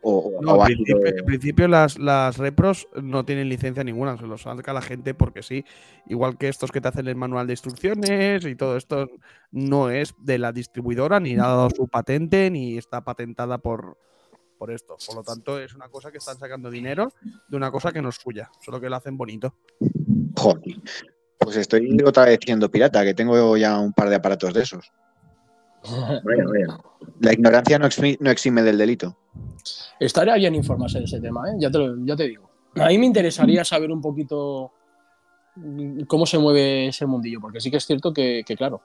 [0.00, 4.26] o, No, o en principio, en principio las, las repros no tienen licencia ninguna, se
[4.26, 5.66] los saca la gente porque sí.
[6.06, 9.10] Igual que estos que te hacen el manual de instrucciones y todo esto
[9.50, 13.98] no es de la distribuidora, ni ha dado su patente, ni está patentada por,
[14.62, 14.96] por esto.
[15.04, 17.12] Por lo tanto, es una cosa que están sacando dinero
[17.48, 19.56] de una cosa que no es suya, solo que lo hacen bonito.
[20.38, 20.76] Joder.
[21.36, 24.92] Pues estoy otra vez siendo pirata, que tengo ya un par de aparatos de esos.
[26.22, 26.80] Bueno, bueno.
[27.18, 29.18] La ignorancia no, exi- no exime del delito.
[29.98, 31.54] Estaría bien informarse de ese tema, ¿eh?
[31.58, 32.48] ya, te lo- ya te digo.
[32.76, 34.70] A mí me interesaría saber un poquito
[36.06, 38.80] cómo se mueve ese mundillo, porque sí que es cierto que, que, claro,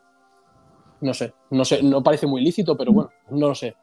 [1.01, 3.75] no sé, no sé, no parece muy lícito, pero bueno, no lo sé.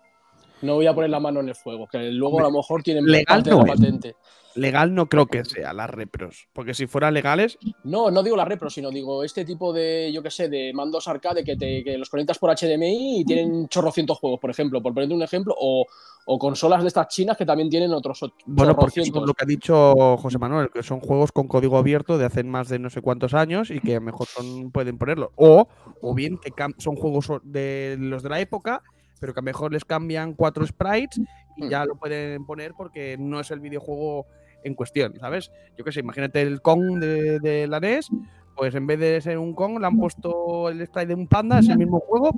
[0.62, 3.04] No voy a poner la mano en el fuego, que luego a lo mejor tienen
[3.04, 4.16] Legal parte de la patente.
[4.56, 8.44] Legal no creo que sea las repros, porque si fueran legales, No, no digo la
[8.44, 11.98] repro, sino digo este tipo de, yo qué sé, de mandos arcade que, te, que
[11.98, 15.86] los conectas por HDMI y tienen chorrocientos juegos, por ejemplo, por ponerte un ejemplo, o,
[16.26, 19.46] o consolas de estas chinas que también tienen otros Bueno, porque son lo que ha
[19.46, 23.02] dicho José Manuel, que son juegos con código abierto de hace más de no sé
[23.02, 25.32] cuántos años y que a lo mejor son, pueden ponerlo.
[25.36, 25.66] O,
[26.00, 28.82] o bien que son juegos de los de la época,
[29.20, 31.18] pero que a lo mejor les cambian cuatro sprites
[31.56, 31.68] y Hmm.
[31.68, 34.26] ya lo pueden poner porque no es el videojuego
[34.64, 35.52] en cuestión, ¿sabes?
[35.76, 38.10] Yo qué sé, imagínate el Kong de, de la NES,
[38.56, 41.58] pues en vez de ser un Kong, le han puesto el sprite de un panda,
[41.60, 42.32] es el mismo juego,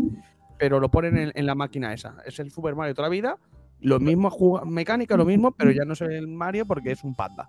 [0.59, 2.17] pero lo ponen en, en la máquina esa.
[2.27, 3.39] Es el Super Mario toda la vida,
[3.81, 4.31] lo mismo
[4.67, 7.49] mecánica, lo mismo, pero ya no es el Mario porque es un panda,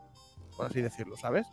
[0.56, 1.48] por así decirlo, ¿sabes?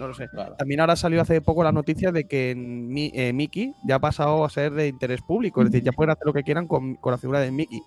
[0.00, 0.28] No lo sé.
[0.28, 0.56] Claro.
[0.56, 4.44] También ahora salió hace poco la noticia de que Mi- eh, Mickey ya ha pasado
[4.44, 7.12] a ser de interés público, es decir, ya pueden hacer lo que quieran con, con
[7.12, 7.82] la figura de Mickey,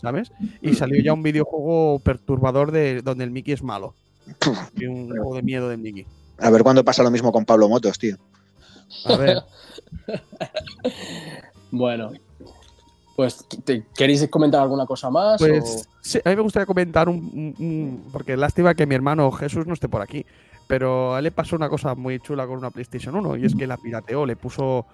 [0.00, 0.30] ¿sabes?
[0.62, 3.94] Y salió ya un videojuego perturbador de donde el Mickey es malo.
[4.76, 6.06] Y un juego de miedo de Mickey.
[6.38, 8.16] A ver cuándo pasa lo mismo con Pablo Motos, tío.
[9.06, 9.42] A ver,
[11.70, 12.10] Bueno,
[13.16, 15.38] pues ¿te- ¿queréis comentar alguna cosa más?
[15.38, 18.94] pues o- sí, a mí me gustaría comentar un, un- un- porque lástima que mi
[18.94, 20.24] hermano Jesús no esté por aquí,
[20.70, 23.56] pero a él le pasó una cosa muy chula con una PlayStation 1 y es
[23.56, 24.86] que la pirateó, le puso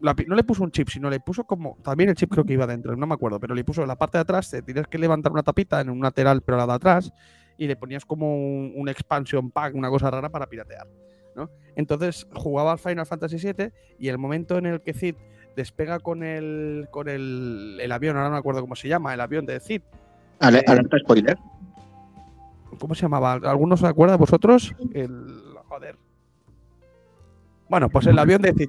[0.00, 2.52] la no le puso un chip, sino le puso como también el chip creo que
[2.52, 4.86] iba dentro, no me acuerdo, pero le puso en la parte de atrás, te tienes
[4.86, 7.12] que levantar una tapita en un lateral, pero la de atrás
[7.58, 10.86] y le ponías como un, un expansion pack, una cosa rara para piratear,
[11.34, 11.50] ¿no?
[11.74, 15.16] Entonces jugaba al Final Fantasy VII y el momento en el que Cid
[15.56, 19.20] despega con el con el, el avión, ahora no me acuerdo cómo se llama, el
[19.20, 19.82] avión de Cid,
[20.40, 21.36] Eh, Alerta spoiler.
[22.78, 23.32] ¿Cómo se llamaba?
[23.32, 24.74] ¿Algunos se acuerdan vosotros?
[24.92, 25.26] El.
[25.68, 25.96] Joder.
[27.68, 28.68] Bueno, pues el avión de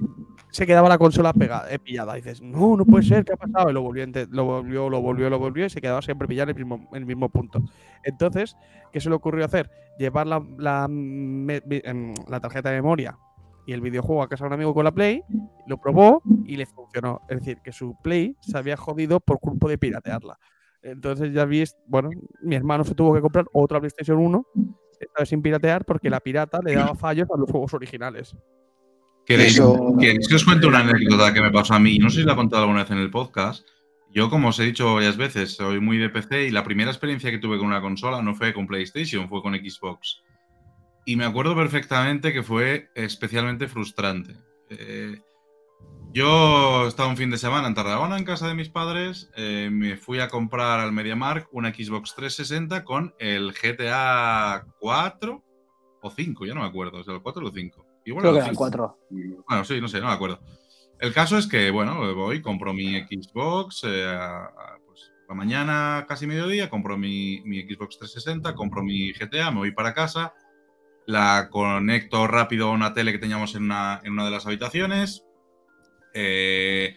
[0.50, 2.14] se quedaba la consola pegada, eh, pillada.
[2.14, 3.68] Dices, no, no puede ser, ¿qué ha pasado?
[3.68, 6.86] Y lo volvió, lo volvió, lo volvió, lo volvió y se quedaba siempre pillado en
[6.92, 7.62] el mismo, punto.
[8.04, 8.56] Entonces,
[8.92, 9.70] ¿qué se le ocurrió hacer?
[9.98, 13.18] Llevar la, la, em, la tarjeta de memoria
[13.66, 15.22] y el videojuego a casa de un amigo con la Play,
[15.66, 17.20] lo probó y le funcionó.
[17.28, 20.38] Es decir, que su Play se había jodido por culpa de piratearla.
[20.82, 22.10] Entonces ya viste, bueno,
[22.42, 24.46] mi hermano se tuvo que comprar otra PlayStation 1,
[25.00, 28.36] esta vez sin piratear, porque la pirata le daba fallos a los juegos originales.
[29.24, 31.98] ¿Queréis, Eso- queréis que os cuente una anécdota que me pasó a mí?
[31.98, 33.66] No sé si la he contado alguna vez en el podcast.
[34.12, 37.30] Yo, como os he dicho varias veces, soy muy de PC y la primera experiencia
[37.30, 40.22] que tuve con una consola no fue con PlayStation, fue con Xbox.
[41.04, 44.34] Y me acuerdo perfectamente que fue especialmente frustrante.
[44.70, 45.18] Eh,
[46.16, 49.30] yo estaba un fin de semana en Tarragona, en casa de mis padres.
[49.36, 55.44] eh, me fui a comprar al MediaMark una Xbox 360 con el GTA 4
[56.00, 57.00] o 5, ya no me acuerdo.
[57.02, 57.84] ¿Es el 4 o el 5?
[58.06, 58.58] Igual Creo que el eran 5.
[58.58, 58.98] cuatro.
[59.10, 60.40] Bueno, sí, no sé, no me acuerdo.
[60.98, 66.06] El caso es que, bueno, voy, compro mi Xbox, eh, a- a, pues, la mañana,
[66.08, 70.32] casi mediodía, compro mi, mi Xbox 360, compro mi GTA, me voy para casa,
[71.06, 75.25] la conecto rápido a una tele que teníamos en una, en una de las habitaciones,
[76.18, 76.96] eh,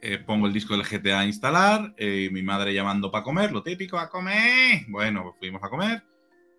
[0.00, 3.64] eh, pongo el disco del GTA a instalar, eh, mi madre llamando para comer, lo
[3.64, 4.82] típico, a comer.
[4.86, 6.04] Bueno, pues fuimos a comer.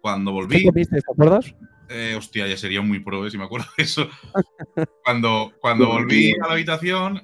[0.01, 1.55] Cuando volví, ¿Qué comiste, ¿Te acuerdas?
[1.89, 4.09] eh, hostia, ya sería muy pro, si me acuerdo de eso.
[5.05, 7.21] Cuando, cuando volví a la habitación,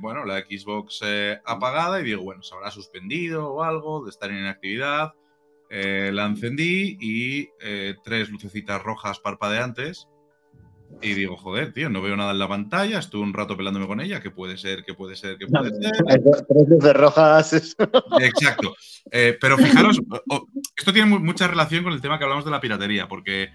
[0.00, 1.00] bueno, la Xbox
[1.46, 5.14] apagada y digo, bueno, se habrá suspendido o algo de estar en inactividad.
[5.70, 7.48] La encendí y
[8.04, 10.06] tres lucecitas rojas parpadeantes.
[11.00, 12.98] Y digo, joder, tío, no veo nada en la pantalla.
[12.98, 14.20] Estuve un rato pelándome con ella.
[14.20, 14.84] ¿Qué puede ser?
[14.84, 15.38] ¿Qué puede ser?
[15.38, 15.90] ¿Qué puede ser?
[16.48, 17.76] Tres luces rojas.
[18.20, 18.74] Exacto.
[19.10, 20.00] Eh, pero fijaros,
[20.76, 23.50] esto tiene mu- mucha relación con el tema que hablamos de la piratería, porque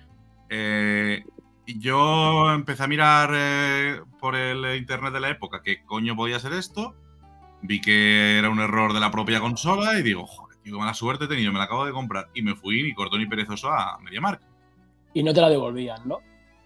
[0.49, 1.23] eh,
[1.65, 6.53] yo empecé a mirar eh, por el internet de la época qué coño podía ser
[6.53, 6.95] esto,
[7.61, 10.93] vi que era un error de la propia consola y digo, joder, tío, qué mala
[10.93, 12.29] suerte he tenido, me la acabo de comprar.
[12.33, 14.41] Y me fui ni corto ni perezoso a MediaMark.
[15.13, 16.19] Y no te la devolvían, ¿no?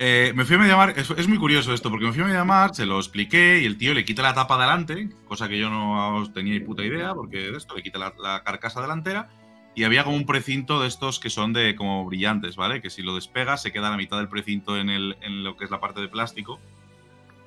[0.04, 2.74] Eh, me fui a MediaMark, es, es muy curioso esto, porque me fui a MediaMark,
[2.74, 6.28] se lo expliqué y el tío le quita la tapa delante, cosa que yo no
[6.34, 9.30] tenía ni puta idea, porque de esto le quita la, la carcasa delantera
[9.76, 12.82] y había como un precinto de estos que son de como brillantes, ¿vale?
[12.82, 15.66] Que si lo despegas se queda la mitad del precinto en, el, en lo que
[15.66, 16.60] es la parte de plástico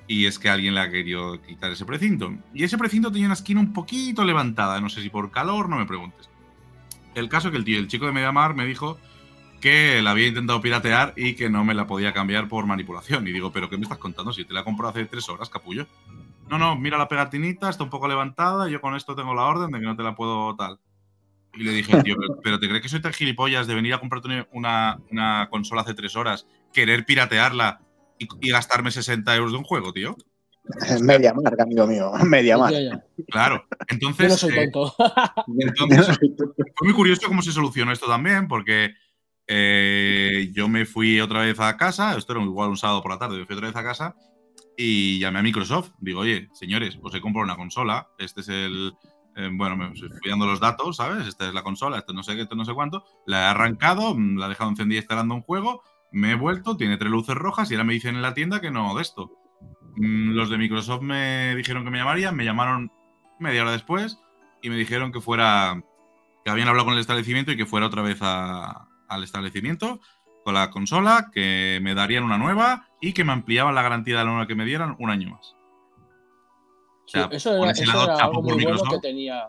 [0.07, 2.33] y es que alguien le ha querido quitar ese precinto.
[2.55, 5.79] Y ese precinto tenía una esquina un poquito levantada, no sé si por calor, no
[5.79, 6.31] me preguntes.
[7.17, 9.01] El caso que el tío, el chico de MediaMark me dijo
[9.65, 13.27] que la había intentado piratear y que no me la podía cambiar por manipulación.
[13.27, 14.31] Y digo, ¿pero qué me estás contando?
[14.31, 15.87] Si te la compró hace tres horas, capullo.
[16.51, 19.71] No, no, mira la pegatinita, está un poco levantada, yo con esto tengo la orden
[19.71, 20.81] de que no te la puedo tal.
[21.55, 24.47] Y le dije, tío, ¿pero, te crees que soy tan gilipollas de venir a comprarte
[24.53, 27.81] una, una consola hace tres horas, querer piratearla
[28.19, 30.15] y, y gastarme 60 euros de un juego, tío?
[31.01, 32.13] Media marca, amigo mío.
[32.27, 33.03] Media marca.
[33.31, 33.65] Claro.
[33.71, 34.95] Yo Entonces, no soy eh, tonto.
[35.59, 38.95] entonces fue muy curioso cómo se solucionó esto también, porque
[39.47, 43.19] eh, yo me fui otra vez a casa, esto era igual un sábado por la
[43.19, 44.15] tarde, me fui otra vez a casa
[44.77, 45.93] y llamé a Microsoft.
[45.99, 48.95] Digo, oye, señores, os he comprado una consola, este es el.
[49.37, 51.27] eh, bueno, me fui dando los datos, ¿sabes?
[51.27, 53.05] Esta es la consola, esto no sé qué, esto no sé cuánto.
[53.27, 56.97] La he arrancado, mm, la he dejado encendida instalando un juego, me he vuelto, tiene
[56.97, 59.33] tres luces rojas y ahora me dicen en la tienda que no de esto.
[59.97, 62.91] Mm, Los de Microsoft me dijeron que me llamarían, me llamaron
[63.39, 64.19] media hora después
[64.63, 65.83] y me dijeron que fuera
[66.45, 70.01] que habían hablado con el establecimiento y que fuera otra vez a, al establecimiento
[70.45, 74.25] con la consola, que me darían una nueva y que me ampliaban la garantía de
[74.25, 75.57] la nueva que me dieran un año más.
[77.07, 79.49] O sea, eso era, eso lado, era algo por muy bueno que tenía.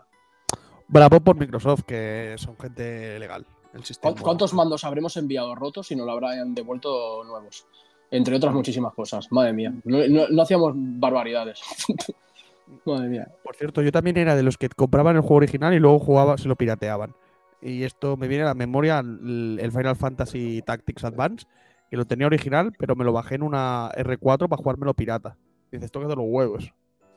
[0.88, 3.46] Bravo por Microsoft, que son gente legal.
[3.74, 4.10] El sistema.
[4.10, 7.66] ¿Cuántos- ¿Cuántos mandos habremos enviado rotos y nos lo habrán devuelto nuevos?
[8.10, 9.26] Entre otras muchísimas cosas.
[9.32, 9.72] Madre mía.
[9.84, 11.60] No, no- no hacíamos barbaridades.
[12.86, 13.28] Madre mía.
[13.42, 16.38] Por cierto, yo también era de los que compraban el juego original y luego jugaba,
[16.38, 17.14] se lo pirateaban.
[17.62, 21.46] Y esto me viene a la memoria el, el Final Fantasy Tactics Advance,
[21.90, 25.36] que lo tenía original, pero me lo bajé en una R4 para jugármelo pirata.
[25.70, 26.72] Dices, toca de los huevos.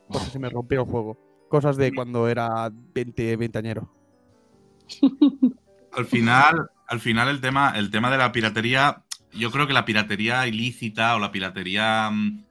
[0.08, 1.18] Porque se me rompió el juego.
[1.50, 3.94] Cosas de cuando era 20, 20 añero.
[5.92, 9.86] Al final, al final el tema, el tema de la piratería, yo creo que la
[9.86, 12.44] piratería ilícita o la piratería mm,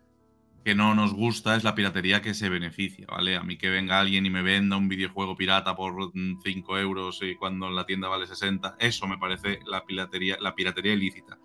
[0.68, 3.37] que no nos gusta es la piratería que se beneficia, ¿vale?
[3.37, 7.37] A mí que venga alguien y me venda un videojuego pirata por 5 euros y
[7.37, 11.38] cuando en la tienda vale 60, eso me parece la piratería, la piratería ilícita.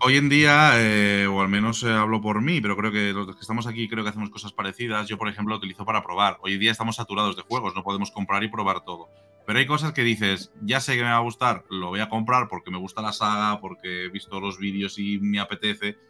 [0.00, 3.36] Hoy en día, eh, o al menos eh, hablo por mí, pero creo que los
[3.36, 5.06] que estamos aquí creo que hacemos cosas parecidas.
[5.06, 6.38] Yo, por ejemplo, lo utilizo para probar.
[6.42, 9.08] Hoy en día estamos saturados de juegos, no podemos comprar y probar todo.
[9.46, 12.08] Pero hay cosas que dices, ya sé que me va a gustar, lo voy a
[12.08, 16.09] comprar porque me gusta la saga, porque he visto los vídeos y me apetece.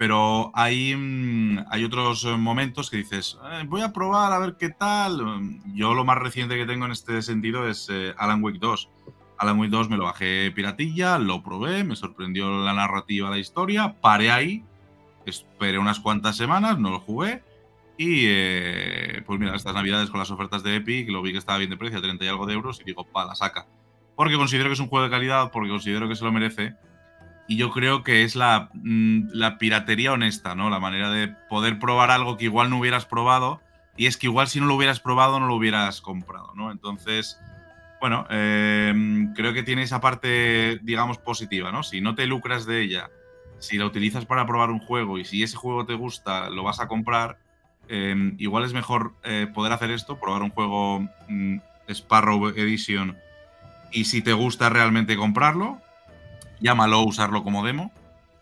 [0.00, 4.56] Pero hay, mm, hay otros eh, momentos que dices, "Eh, voy a probar a ver
[4.58, 5.22] qué tal.
[5.22, 8.88] Mm, Yo lo más reciente que tengo en este sentido es eh, Alan Wake 2.
[9.36, 14.00] Alan Wake 2 me lo bajé piratilla, lo probé, me sorprendió la narrativa, la historia,
[14.00, 14.64] paré ahí,
[15.26, 17.42] esperé unas cuantas semanas, no lo jugué.
[17.98, 18.26] Y
[19.26, 21.76] pues mira, estas navidades con las ofertas de Epic, lo vi que estaba bien de
[21.76, 23.66] precio, 30 y algo de euros, y digo, pa, la saca.
[24.16, 26.74] Porque considero que es un juego de calidad, porque considero que se lo merece.
[27.50, 30.70] Y yo creo que es la, mm, la piratería honesta, ¿no?
[30.70, 33.60] La manera de poder probar algo que igual no hubieras probado.
[33.96, 36.70] Y es que igual si no lo hubieras probado, no lo hubieras comprado, ¿no?
[36.70, 37.40] Entonces,
[38.00, 38.94] bueno, eh,
[39.34, 41.82] creo que tiene esa parte, digamos, positiva, ¿no?
[41.82, 43.10] Si no te lucras de ella,
[43.58, 46.78] si la utilizas para probar un juego y si ese juego te gusta, lo vas
[46.78, 47.40] a comprar,
[47.88, 51.56] eh, igual es mejor eh, poder hacer esto, probar un juego mm,
[51.88, 53.18] Sparrow Edition
[53.90, 55.80] y si te gusta realmente comprarlo,
[56.60, 57.92] llámalo, usarlo como demo,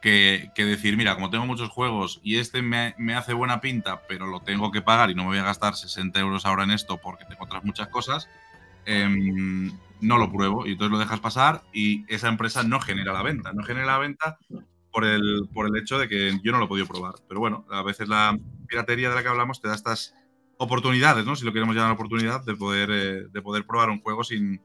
[0.00, 4.26] que, decir, mira, como tengo muchos juegos y este me, me hace buena pinta, pero
[4.26, 6.98] lo tengo que pagar y no me voy a gastar 60 euros ahora en esto
[6.98, 8.28] porque tengo otras muchas cosas,
[8.84, 13.22] em, no lo pruebo y entonces lo dejas pasar y esa empresa no genera la
[13.22, 14.38] venta, no genera la venta
[14.92, 17.14] por el, por el hecho de que yo no lo he podido probar.
[17.28, 20.14] Pero bueno, a veces la piratería de la que hablamos te da estas
[20.56, 21.36] oportunidades, ¿no?
[21.36, 24.60] Si lo queremos llamar oportunidad, de poder, eh, de poder probar un juego sin,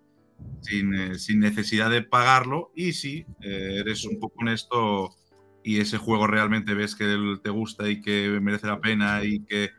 [0.62, 5.10] sin, eh, sin necesidad de pagarlo y si eh, eres un poco honesto
[5.64, 9.70] y ese juego realmente ves que te gusta y que merece la pena y que,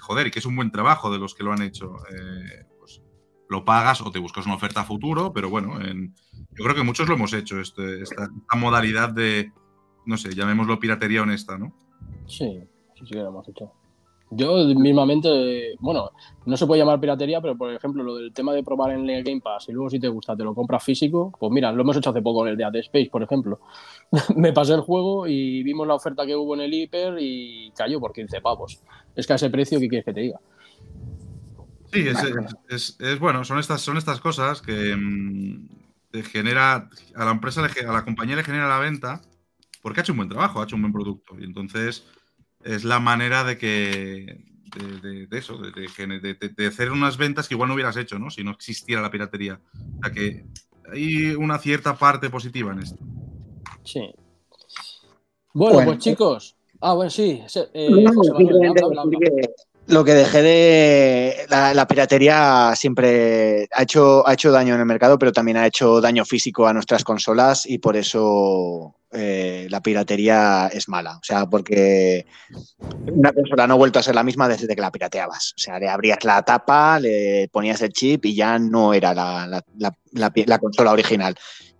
[0.00, 3.00] joder, y que es un buen trabajo de los que lo han hecho, eh, pues
[3.48, 6.14] lo pagas o te buscas una oferta a futuro, pero bueno, en-
[6.56, 9.52] yo creo que muchos lo hemos hecho, este- esta, modalidad de,
[10.06, 11.72] no sé, llamémoslo piratería honesta, ¿no?
[12.26, 12.60] Sí,
[12.96, 13.72] sí, sí lo hemos hecho.
[14.32, 16.10] Yo mismamente, bueno,
[16.46, 19.24] no se puede llamar piratería, pero por ejemplo, lo del tema de probar en el
[19.24, 21.96] Game Pass y luego si te gusta te lo compras físico, pues mira, lo hemos
[21.96, 23.60] hecho hace poco en el de Dead Space, por ejemplo.
[24.36, 27.98] Me pasé el juego y vimos la oferta que hubo en el Hyper y cayó
[27.98, 28.80] por 15 pavos.
[29.16, 30.40] Es que a ese precio, ¿qué quieres que te diga?
[31.92, 32.04] Sí,
[32.68, 35.68] es, es- bueno, son estas, son estas cosas que mm,
[36.12, 39.20] te genera, a la empresa, a la compañía le genera la venta
[39.82, 41.34] porque ha hecho un buen trabajo, ha hecho un buen producto.
[41.38, 42.06] Y entonces
[42.64, 44.44] es la manera de que,
[44.76, 48.30] de, de- de eso, de, de hacer unas ventas que igual no hubieras hecho, ¿no?
[48.30, 49.60] Si no existiera la piratería.
[49.98, 50.44] O sea que
[50.92, 52.98] hay una cierta parte positiva en esto.
[53.84, 54.12] Sí.
[55.52, 55.90] Bueno, Bueno.
[55.92, 56.56] pues chicos.
[56.80, 57.42] Ah, bueno, sí.
[57.74, 59.48] eh, No, José Manuel, simplemente habla, habla, decir habla.
[59.86, 61.36] que Lo que dejé de.
[61.50, 65.66] La, la piratería siempre ha hecho, ha hecho daño en el mercado, pero también ha
[65.66, 71.16] hecho daño físico a nuestras consolas y por eso eh, la piratería es mala.
[71.16, 72.26] O sea, porque
[73.12, 75.52] una consola no ha vuelto a ser la misma desde que la pirateabas.
[75.56, 79.46] O sea, le abrías la tapa, le ponías el chip y ya no era la,
[79.46, 81.34] la- la- la pi- la consola original.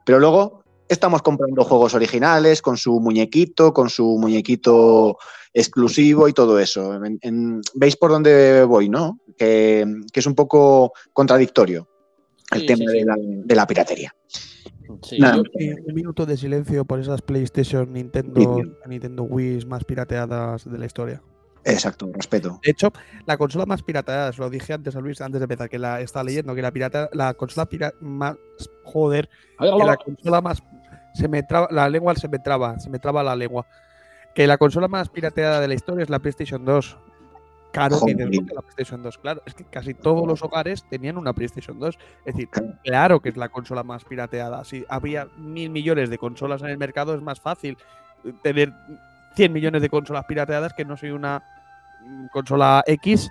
[0.05, 5.17] Pero luego estamos comprando juegos originales con su muñequito, con su muñequito
[5.53, 6.95] exclusivo y todo eso.
[7.05, 9.19] En- en- ¿Veis por dónde voy, no?
[9.39, 11.89] Que, que es un poco contradictorio
[12.53, 13.05] el Sí, tema sí, de, sí.
[13.05, 14.15] la, de la piratería.
[15.03, 19.85] Sí, Nada, yo- Y un minuto de silencio por esas PlayStation, Nintendo, Nintendo Wii más
[19.85, 21.23] pirateadas de la historia.
[21.65, 22.59] Exacto, respeto.
[22.65, 22.91] De hecho,
[23.27, 26.01] la consola más pirateada, os lo dije antes a Luis, antes de empezar, que la
[26.01, 28.37] estaba leyendo, que la pirata, la consola pira- más
[28.85, 29.29] joder,
[29.59, 30.63] que la consola más
[31.15, 33.67] se me traba, la lengua se me traba, se me traba la lengua.
[34.35, 36.97] Que la consola más pirateada de la historia es la PlayStation 2.
[37.73, 38.27] Caro que Joder.
[38.29, 39.19] "Hostia, la PlayStation 2.
[39.19, 41.99] Claro, es que casi todos los hogares tenían una PlayStation 2.
[42.25, 42.49] Es decir,
[42.85, 43.21] Claro.
[43.21, 44.65] que es la consola más pirateada.
[44.65, 47.77] Si había mil millones de consolas en el mercado, es más fácil
[48.25, 48.73] eh, tener
[49.37, 51.43] 100 millones de consolas pirateadas que no soy una
[52.05, 53.31] mm, consola X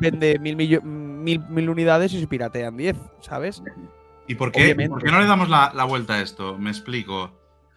[0.00, 3.62] vende mil, millo- mil, mil unidades y se piratean 10, ¿sabes?
[4.26, 6.56] ¿Y por qué, por qué no le damos la, la vuelta a esto?
[6.58, 7.30] Me explico.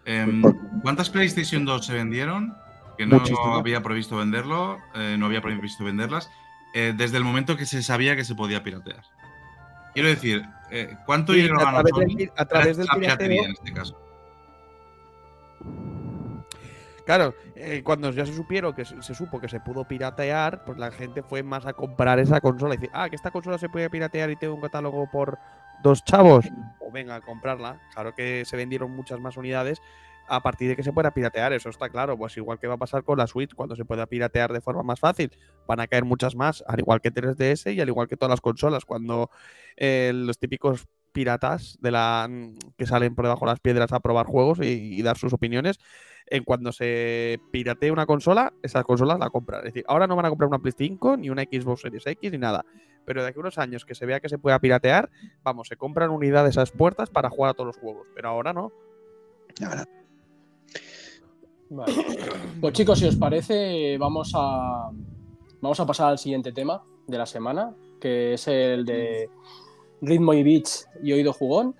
[0.05, 2.55] Em, Por- ¿Cuántas PlayStation 2 se vendieron?
[2.97, 3.21] Que no
[3.53, 6.31] había previsto venderlo, eh, no había previsto venderlas,
[6.73, 9.03] eh, desde el momento que se sabía que se podía piratear.
[9.93, 12.99] Quiero decir, eh, ¿cuánto Sí, dinero a ganó través del a través del a la
[12.99, 13.99] piratería en este caso?
[17.05, 20.77] Claro, eh, cuando ya se supieron que se, se supo que se pudo piratear, pues
[20.77, 23.69] la gente fue más a comprar esa consola y decir, ah, que esta consola se
[23.69, 25.39] puede piratear y tengo un catálogo por
[25.81, 26.45] dos chavos.
[26.79, 27.79] O venga a comprarla.
[27.93, 29.81] Claro que se vendieron muchas más unidades
[30.27, 32.17] a partir de que se pueda piratear, eso está claro.
[32.17, 34.83] Pues igual que va a pasar con la Switch, cuando se pueda piratear de forma
[34.83, 35.31] más fácil,
[35.67, 38.41] van a caer muchas más, al igual que 3DS y al igual que todas las
[38.41, 38.85] consolas.
[38.85, 39.29] Cuando
[39.75, 42.29] eh, los típicos piratas de la
[42.77, 45.79] que salen por debajo de las piedras a probar juegos y, dar sus opiniones,
[46.27, 49.61] en cuando se piratee una consola, esas consolas la compran.
[49.61, 52.31] Es decir, ahora no van a comprar una Play 5, ni una Xbox Series X,
[52.31, 52.65] ni nada.
[53.05, 55.09] Pero de aquí a unos años que se vea que se pueda piratear,
[55.41, 58.09] vamos, se compran unidades a las puertas para jugar a todos los juegos.
[58.13, 58.73] Pero ahora no.
[61.69, 61.93] Vale.
[62.61, 64.89] Pues chicos, si os parece, vamos a,
[65.61, 69.29] vamos a pasar al siguiente tema de la semana, que es el de
[70.01, 71.75] ritmo y beats y oído jugón.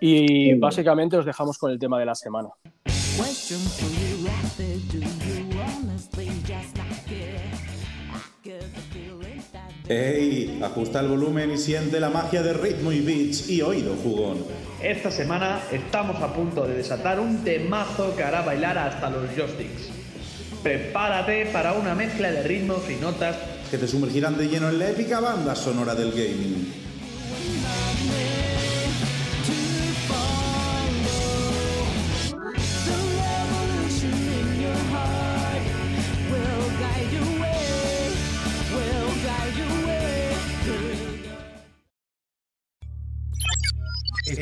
[0.00, 2.48] Y básicamente os dejamos con el tema de la semana.
[9.88, 10.60] ¡Ey!
[10.62, 14.38] Ajusta el volumen y siente la magia de ritmo y beats y oído jugón.
[14.82, 19.90] Esta semana estamos a punto de desatar un temazo que hará bailar hasta los joysticks.
[20.62, 23.36] Prepárate para una mezcla de ritmos y notas
[23.70, 26.79] Que te sumergirán de lleno en la épica banda sonora del gaming.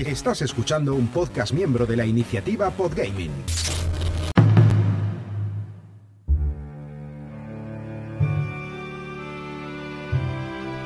[0.07, 3.33] Estás escuchando un podcast miembro de la iniciativa Podgaming.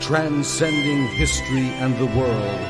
[0.01, 2.61] Transcending history and the world,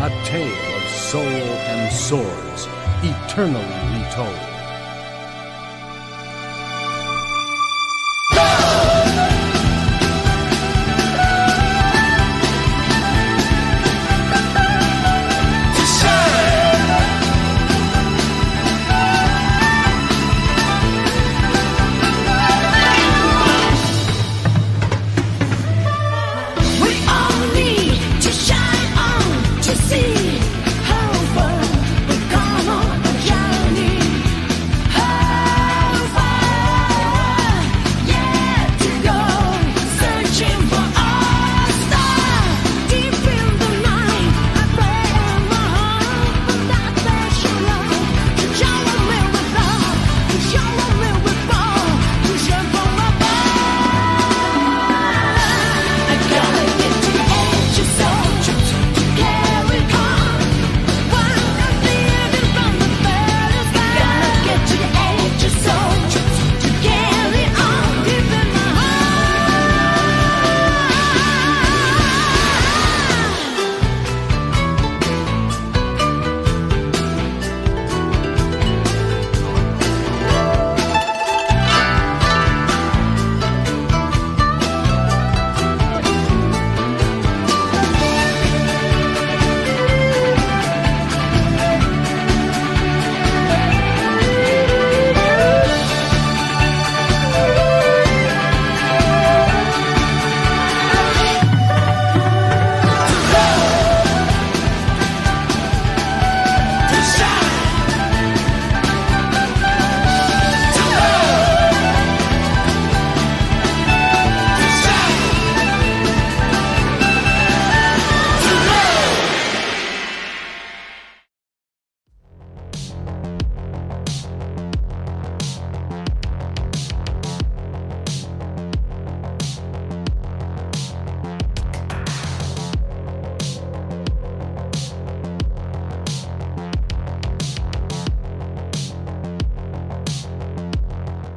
[0.00, 2.66] a tale of soul and swords,
[3.02, 3.62] eternally
[3.98, 4.49] retold.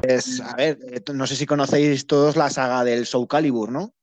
[0.03, 3.93] Pues, a ver, eh, no sé si conocéis todos la saga del Soul Calibur, ¿no?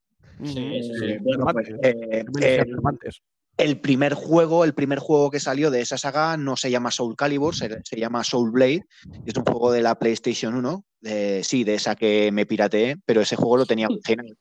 [0.42, 1.04] Sí, sí, sí.
[1.04, 3.20] Eh, bueno, pues, eh, Cervantes.
[3.58, 7.16] el- primer juego, el primer juego que salió de esa saga no se llama Soul
[7.16, 8.82] Calibur, se, se llama Soul Blade.
[9.26, 10.84] Es un juego de la PlayStation 1.
[11.02, 13.88] de- sí, de esa que me pirateé, pero ese juego lo tenía
[14.22, 14.36] original.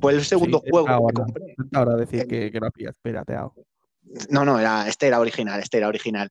[0.00, 1.54] Fue el segundo Sí, juego que ahora, compré.
[1.74, 3.54] ahora decir que, que no habías pirateado.
[4.30, 6.28] No, no, era, este era original, este era original.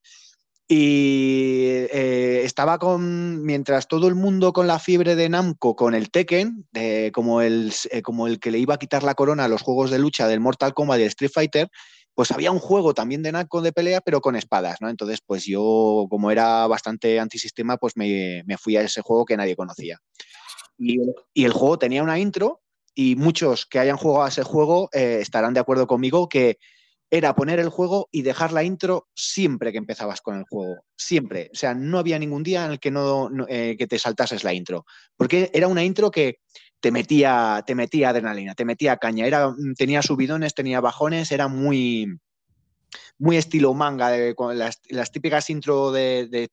[0.67, 6.11] Y eh, estaba con, mientras todo el mundo con la fiebre de Namco, con el
[6.11, 6.67] Tekken,
[7.13, 9.91] como, el, eh, como el que le iba a quitar la corona a los juegos
[9.91, 11.69] de lucha del Mortal Kombat y el Street Fighter,
[12.13, 14.89] pues había un juego también de Namco de pelea, pero con espadas, ¿no?
[14.89, 19.37] Entonces, pues yo, como era bastante antisistema, pues me, me fui a ese juego que
[19.37, 19.99] nadie conocía.
[20.77, 20.97] Y,
[21.33, 22.61] y el juego tenía una intro,
[22.97, 26.57] y muchos que hayan jugado a ese juego eh, estarán de acuerdo conmigo que
[27.09, 30.75] era poner el juego y dejar la intro siempre que empezabas con el juego.
[30.95, 31.49] Siempre.
[31.53, 34.53] O sea, no había ningún día en el que, no, eh, que te saltases la
[34.53, 34.85] intro.
[35.15, 36.39] Porque era una intro que
[36.79, 39.25] te metía, te metía adrenalina, te metía caña.
[39.25, 42.19] Era, tenía subidones, tenía bajones, era muy,
[43.17, 44.81] muy estilo manga, de, con las,
[45.11, 46.49] típicas intro de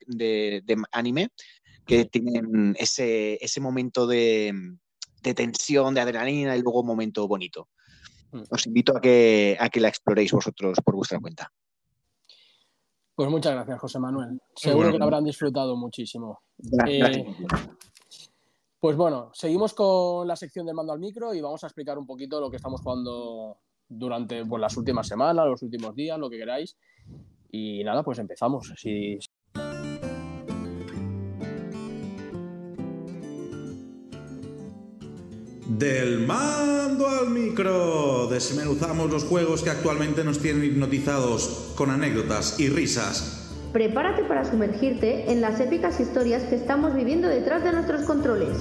[0.92, 1.30] anime
[1.86, 4.54] que tienen ese, ese momento de,
[5.24, 7.68] de tensión, de adrenalina y luego un momento bonito.
[8.50, 11.52] Os invito a que, a que la exploréis vosotros por vuestra cuenta.
[13.14, 14.40] Pues muchas gracias, José Manuel.
[14.56, 14.92] Seguro bueno.
[14.92, 16.40] que lo habrán disfrutado muchísimo.
[16.58, 17.68] Gra- Eh, gracias.
[18.80, 22.06] pues bueno, seguimos con la sección de mando al micro y vamos a explicar un
[22.06, 23.58] poquito lo que estamos jugando
[23.88, 26.76] durante pues, las últimas semanas, los últimos días, lo que queráis.
[27.52, 28.72] Y nada, pues empezamos.
[28.76, 29.16] Si,
[35.78, 42.68] Del mando al micro, desmenuzamos los juegos que actualmente nos tienen hipnotizados con anécdotas y
[42.68, 43.50] risas.
[43.72, 48.56] Prepárate para sumergirte en las épicas historias que estamos viviendo detrás de nuestros controles.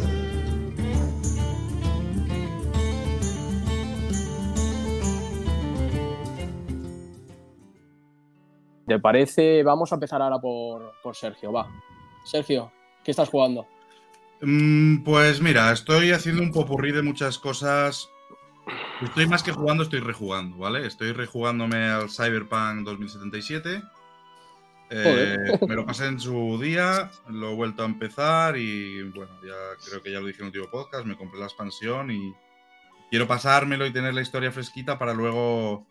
[8.88, 9.62] ¿Te parece?
[9.62, 11.52] Vamos a empezar ahora por, por Sergio.
[11.54, 11.70] Va.
[12.26, 12.72] Sergio,
[13.04, 13.68] ¿qué estás jugando?
[14.44, 18.10] Mm, Pues mira, estoy haciendo un popurrí de muchas cosas.
[19.02, 20.86] Estoy más que jugando, estoy rejugando, ¿vale?
[20.86, 23.82] Estoy rejugándome al Cyberpunk 2077.
[24.90, 25.38] Eh,
[25.68, 29.56] me lo pasé en su día, lo he vuelto a empezar y bueno, ya
[29.90, 32.34] creo que ya lo dije en el último podcast, me compré la expansión y
[33.10, 35.88] quiero pasármelo y tener la historia fresquita para luego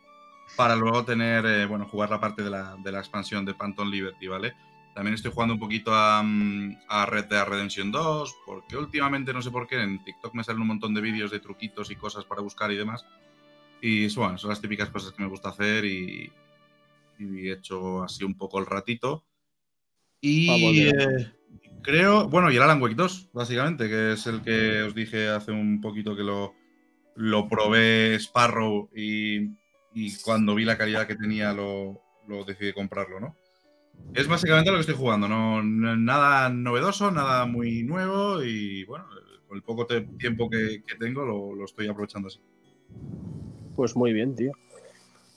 [0.57, 3.89] para luego tener, eh, bueno, jugar la parte de la, de la expansión de Phantom
[3.91, 4.55] Liberty, ¿vale?
[4.95, 9.41] También estoy jugando un poquito a, mm, a Red Dead Redemption 2, porque últimamente, no
[9.41, 12.25] sé por qué, en TikTok me salen un montón de vídeos de truquitos y cosas
[12.25, 13.07] para buscar y demás.
[13.81, 16.31] Y bueno, son las típicas cosas que me gusta hacer y,
[17.19, 19.25] y he hecho así un poco el ratito.
[20.21, 21.33] Y eh,
[21.83, 25.51] creo, bueno, y el Alan Wake 2, básicamente, que es el que os dije hace
[25.51, 26.55] un poquito que lo,
[27.17, 29.49] lo probé Sparrow y,
[29.95, 33.37] y cuando vi la calidad que tenía lo, lo decidí comprarlo, ¿no?
[34.15, 39.07] Es básicamente lo que estoy jugando, no, no- nada novedoso, nada muy nuevo y bueno,
[39.49, 39.87] con el poco
[40.19, 42.39] tiempo que, que tengo lo, lo estoy aprovechando así.
[43.75, 44.53] Pues muy bien, tío.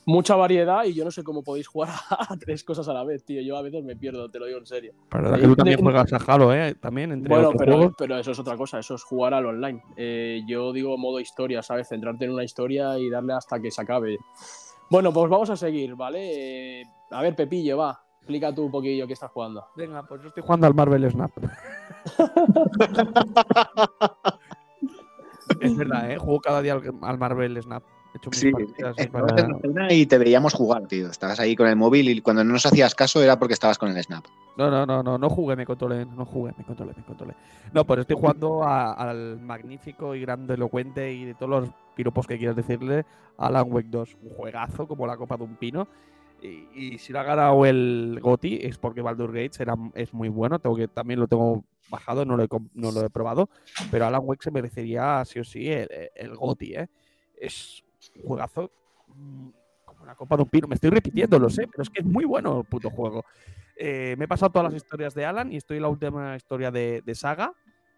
[0.07, 3.23] Mucha variedad y yo no sé cómo podéis jugar a tres cosas a la vez,
[3.23, 3.41] tío.
[3.41, 4.93] Yo a veces me pierdo, te lo digo en serio.
[5.11, 6.75] La verdad Eh, que tú también de- juegas a Halo, ¿eh?
[6.75, 7.93] También, entre Bueno, otros pero, juegos.
[7.97, 9.81] pero eso es otra cosa, eso es jugar al online.
[9.97, 11.87] Eh, yo digo modo historia, ¿sabes?
[11.87, 14.17] Centrarte en una historia y darle hasta que se acabe.
[14.91, 16.81] Bueno, pues vamos a seguir, ¿vale?
[16.81, 18.04] Eh, a ver, Pepillo, va.
[18.25, 19.63] Explica tú un poquillo qué estás jugando.
[19.75, 21.29] Venga, pues yo estoy jugando al Marvel Snap.
[25.59, 26.17] es verdad, ¿eh?
[26.17, 27.83] Juego cada día al, al Marvel Snap.
[28.15, 28.51] He hecho mis Sí,
[29.11, 31.07] para- y te veíamos jugar, tío.
[31.11, 33.95] Estabas ahí con el móvil y cuando no nos hacías caso era porque estabas con
[33.95, 34.25] el Snap.
[34.57, 37.35] No, no, no, no, no jugué, me controlé, no jugué, me controlé, me controlé.
[37.73, 42.39] No, pues estoy jugando a- al magnífico y grandilocuente y de todos los piropos que
[42.39, 43.05] quieras decirle,
[43.37, 44.17] Alan Wake 2.
[44.23, 45.87] Un juegazo como la copa de un pino.
[46.41, 50.59] Y, si lo ha ganado el GOTI es porque Baldur Gates era, es muy bueno.
[50.59, 53.49] Tengo que, también lo tengo bajado, no lo, he, no lo he probado.
[53.89, 56.89] Pero Alan Wake se merecería sí o sí el, el GOTI, ¿eh?
[57.37, 57.83] Es
[58.15, 58.71] un juegazo
[59.07, 59.49] mm,
[59.85, 60.67] como la copa de un pino.
[60.67, 63.25] Me estoy repitiendo, lo sé, pero es que es muy bueno el puto juego.
[63.77, 66.71] Eh, me he pasado todas las historias de Alan y estoy en la última historia
[66.71, 67.53] de Saga.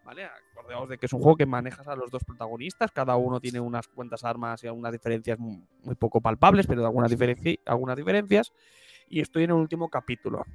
[0.08, 0.24] ¿Vale?
[0.24, 3.60] Acordaos de que es un juego que manejas a los dos protagonistas, cada uno tiene
[3.60, 8.50] unas cuantas armas y algunas diferencias mu- muy poco palpables, pero algunas, diferenci- algunas diferencias.
[9.10, 10.46] Y estoy en el último capítulo.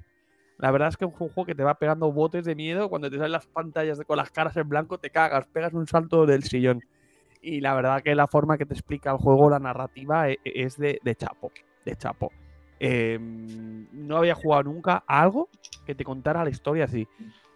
[0.57, 2.89] La verdad es que es un juego que te va pegando botes de miedo.
[2.89, 6.25] Cuando te salen las pantallas con las caras en blanco, te cagas, pegas un salto
[6.25, 6.81] del sillón.
[7.39, 10.63] Y la verdad que la forma que te explica el juego, la narrativa, e- e-
[10.63, 11.51] es de, de chapo.
[11.85, 12.31] De chapo.
[12.79, 15.47] Eh, no había jugado nunca algo
[15.85, 17.07] que te contara la historia así.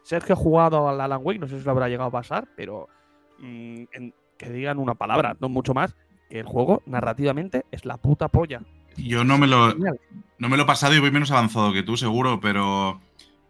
[0.08, 2.88] Sergio ha jugado al Alan Wake, no sé si lo habrá llegado a pasar, pero
[3.40, 5.98] mm, en- que digan una palabra, no mucho más,
[6.30, 8.62] que el juego narrativamente es la puta polla.
[8.96, 11.98] Yo no me lo, no me lo he pasado y voy menos avanzado que tú,
[11.98, 13.02] seguro, pero,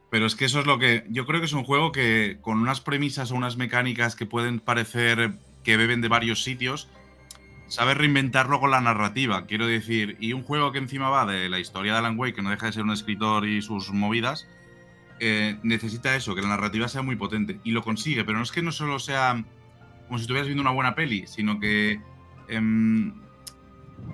[0.09, 1.05] pero es que eso es lo que.
[1.09, 4.59] Yo creo que es un juego que con unas premisas o unas mecánicas que pueden
[4.59, 5.33] parecer
[5.63, 6.89] que beben de varios sitios,
[7.67, 10.17] sabe reinventarlo con la narrativa, quiero decir.
[10.19, 12.65] Y un juego que encima va de la historia de Alan Wake, que no deja
[12.65, 14.47] de ser un escritor y sus movidas,
[15.19, 17.59] eh, necesita eso, que la narrativa sea muy potente.
[17.63, 19.43] Y lo consigue, pero no es que no solo sea
[20.07, 21.99] como si estuvieras viendo una buena peli, sino que.
[22.47, 23.13] em,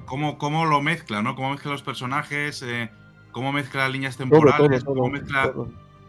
[0.06, 1.36] cómo, cómo lo mezcla, ¿no?
[1.36, 2.89] Cómo mezcla los personajes, eh,
[3.32, 5.54] cómo mezcla líneas Todo, temporales, todo, cómo mezcla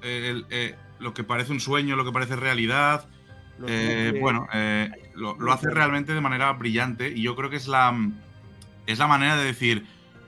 [0.03, 3.09] eh, el- lo que parece un sueño, lo que parece realidad.
[4.21, 4.47] Bueno,
[5.15, 7.95] lo, lo hace realmente de manera brillante y yo creo que es la,
[8.87, 9.87] es la manera de decir,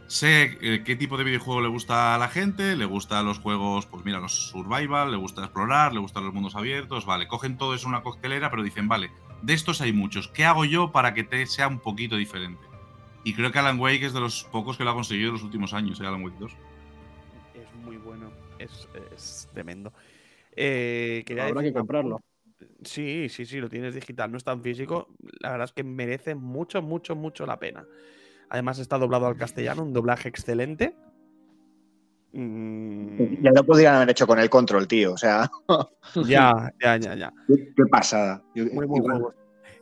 [0.09, 3.87] sé eh, qué tipo de videojuego le gusta a la gente, le gustan los juegos,
[3.87, 7.75] pues mira, los survival, le gusta explorar, le gustan los mundos abiertos, vale, cogen todo
[7.75, 9.11] eso en una coctelera, pero dicen, vale,
[9.43, 12.63] de estos hay muchos, ¿qué hago yo para que te sea un poquito diferente?
[13.25, 15.43] Y creo que Alan Wake es de los pocos que lo ha conseguido en los
[15.43, 16.07] últimos años, ¿eh?
[16.07, 16.53] Alan Wake 2.
[17.55, 18.31] Es muy bueno,
[18.61, 19.93] es, es tremendo.
[20.55, 22.23] Eh, quería Habrá decir que comprarlo.
[22.85, 25.09] Sí, sí, sí, lo tienes digital, no es tan físico.
[25.41, 27.85] La verdad es que merece mucho, mucho, mucho la pena.
[28.51, 30.95] Además está doblado al castellano, un doblaje excelente.
[32.33, 35.13] Mm, Ya lo podrían haber hecho con el control, tío.
[35.15, 35.51] O sea,
[36.27, 37.33] ya, ya, ya, ya.
[37.47, 38.43] qué, qué pasada.
[38.55, 39.35] Yo- Muy buen igual- juego.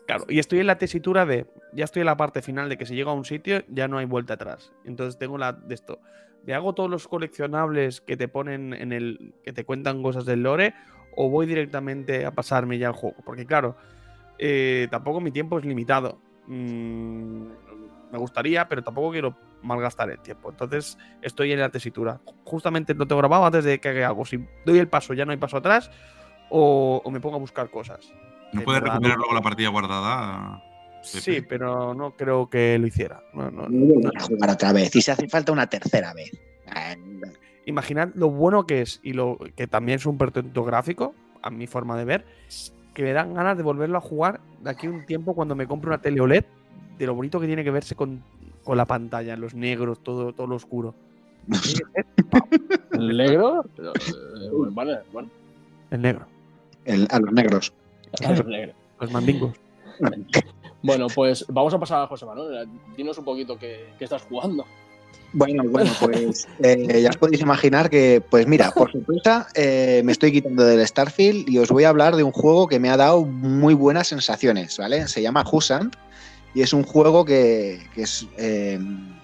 [0.06, 2.84] Claro, y estoy en la tesitura de, ya estoy en la parte final de que
[2.84, 4.70] si llego a un sitio ya no hay vuelta atrás.
[4.84, 5.98] Entonces tengo la de esto.
[6.44, 10.42] ¿Me hago todos los coleccionables que te ponen en el, que te cuentan cosas del
[10.42, 10.74] lore
[11.16, 13.16] o voy directamente a pasarme ya el juego?
[13.24, 13.76] Porque claro,
[14.38, 16.18] eh, tampoco mi tiempo es limitado.
[16.48, 17.46] Mm,
[18.14, 20.50] me gustaría, pero tampoco quiero malgastar el tiempo.
[20.50, 22.20] Entonces estoy en la tesitura.
[22.44, 24.24] Justamente lo tengo grabado antes de que haga algo.
[24.24, 25.90] Si doy el paso ya no hay paso atrás
[26.48, 28.12] o, o me pongo a buscar cosas.
[28.52, 30.62] ¿No Eh, puedes recuperar no- luego la partida guardada?
[31.02, 33.20] Sí, pero no creo que lo hiciera.
[33.34, 34.10] No, no, No no.
[34.26, 34.94] jugar otra vez.
[34.96, 36.30] Y si hace falta una tercera vez.
[37.66, 41.66] Imaginad lo bueno que es y lo que también es un portento gráfico, a mi
[41.66, 42.24] forma de ver,
[42.94, 45.66] que me dan ganas de volverlo a jugar de aquí a un tiempo cuando me
[45.66, 46.44] compre una tele OLED,
[46.99, 48.22] de lo bonito que tiene que verse con,
[48.62, 50.95] con la pantalla, los negros, todo, todo lo oscuro.
[52.93, 53.64] ¿El negro?
[53.77, 55.29] Pero, eh, bueno, bueno,
[55.91, 56.27] el negro,
[56.85, 57.72] el- a los negros.
[58.20, 58.72] el negro.
[59.01, 59.57] los mandingos.
[60.83, 62.68] Bueno, pues vamos a pasar a José Manuel.
[62.97, 64.64] Dinos un poquito qué, qué estás jugando.
[65.33, 70.12] Bueno, bueno, pues eh, ya os podéis imaginar que, pues mira, por sorpresa, eh, me
[70.12, 72.97] estoy quitando del Starfield y os voy a hablar de un juego que me ha
[72.97, 75.09] dado muy buenas sensaciones, ¿vale?
[75.09, 75.97] Se llama Husand
[76.55, 78.78] y es un juego que, es eh,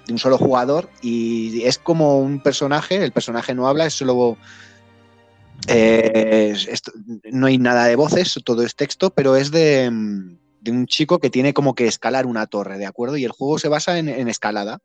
[0.06, 4.36] de un solo jugador y es como un personaje, el personaje no habla, es solo...
[5.68, 6.82] eh, es-
[7.32, 11.54] no hay nada de voces, todo es texto, pero es de, un chico que tiene
[11.54, 13.16] como que escalar una torre, ¿de acuerdo?
[13.16, 14.80] Y el juego se basa en- en escalada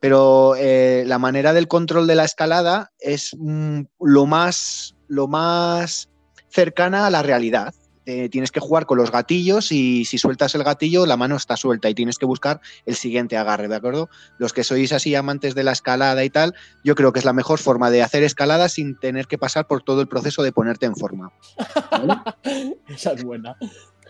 [0.00, 6.08] pero eh, la manera del control de la escalada es mm, lo, más, lo más
[6.48, 7.72] cercana a la realidad.
[8.04, 11.56] Eh, tienes que jugar con los gatillos y si sueltas el gatillo la mano está
[11.56, 14.08] suelta y tienes que buscar el siguiente agarre, ¿de acuerdo?
[14.38, 17.32] Los que sois así amantes de la escalada y tal, yo creo que es la
[17.32, 20.86] mejor forma de hacer escalada sin tener que pasar por todo el proceso de ponerte
[20.86, 21.32] en forma.
[22.88, 23.56] Esa es buena.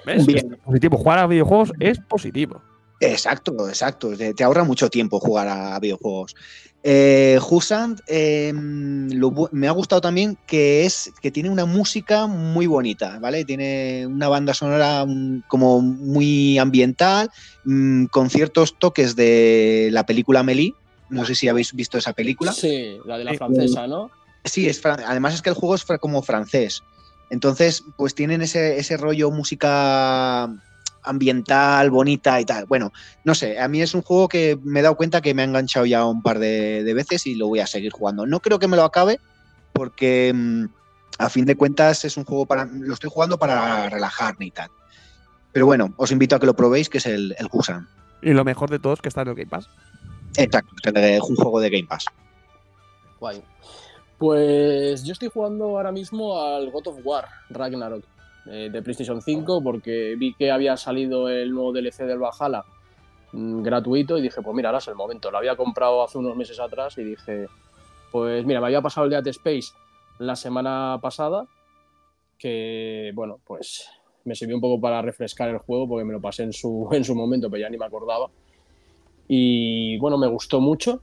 [0.06, 0.26] ¿Ves?
[0.26, 0.52] Bien.
[0.54, 0.96] Es positivo.
[0.96, 2.62] Jugar a videojuegos es positivo.
[3.00, 4.16] Exacto, exacto.
[4.16, 6.34] Te, te ahorra mucho tiempo jugar a, videojuegos.
[6.84, 12.26] Eh, Husand eh, lo bu- me ha gustado también que es que tiene una música
[12.26, 13.44] muy bonita, ¿vale?
[13.44, 17.28] Tiene una banda sonora mm, como muy ambiental,
[17.64, 20.74] mm, con ciertos toques de la película Meli.
[21.08, 22.52] No sé si habéis visto esa película.
[22.52, 23.36] Sí, la de la Sí.
[23.38, 24.10] francesa, ¿no?
[24.44, 26.82] Sí, es además es que el juego es como francés.
[27.30, 30.48] Entonces, pues tienen ese, ese rollo música
[31.02, 32.66] ambiental, bonita y tal.
[32.66, 32.92] Bueno,
[33.24, 35.44] no sé, a mí es un juego que me he dado cuenta que me ha
[35.44, 38.26] enganchado ya un par de, de veces y lo voy a seguir jugando.
[38.26, 39.20] No creo que me lo acabe
[39.72, 40.64] porque mm,
[41.18, 42.64] a fin de cuentas es un juego para...
[42.64, 44.70] Lo estoy jugando para relajarme y tal.
[45.52, 47.88] Pero bueno, os invito a que lo probéis, que es el, el Husan.
[48.22, 49.68] Y lo mejor de todo es que está en el Game Pass.
[50.36, 52.06] Exacto, es un juego de Game Pass.
[53.20, 53.42] Guay.
[54.18, 58.04] Pues yo estoy jugando ahora mismo al God of War Ragnarok
[58.46, 62.64] eh, de PlayStation 5 porque vi que había salido el nuevo DLC del Valhalla
[63.32, 65.30] mm, gratuito y dije, pues mira, ahora es el momento.
[65.30, 67.46] Lo había comprado hace unos meses atrás y dije,
[68.10, 69.72] pues mira, me había pasado el Dead Space
[70.18, 71.46] la semana pasada
[72.38, 73.88] que, bueno, pues
[74.24, 77.04] me sirvió un poco para refrescar el juego porque me lo pasé en su, en
[77.04, 78.28] su momento, pero ya ni me acordaba.
[79.28, 81.00] Y bueno, me gustó mucho.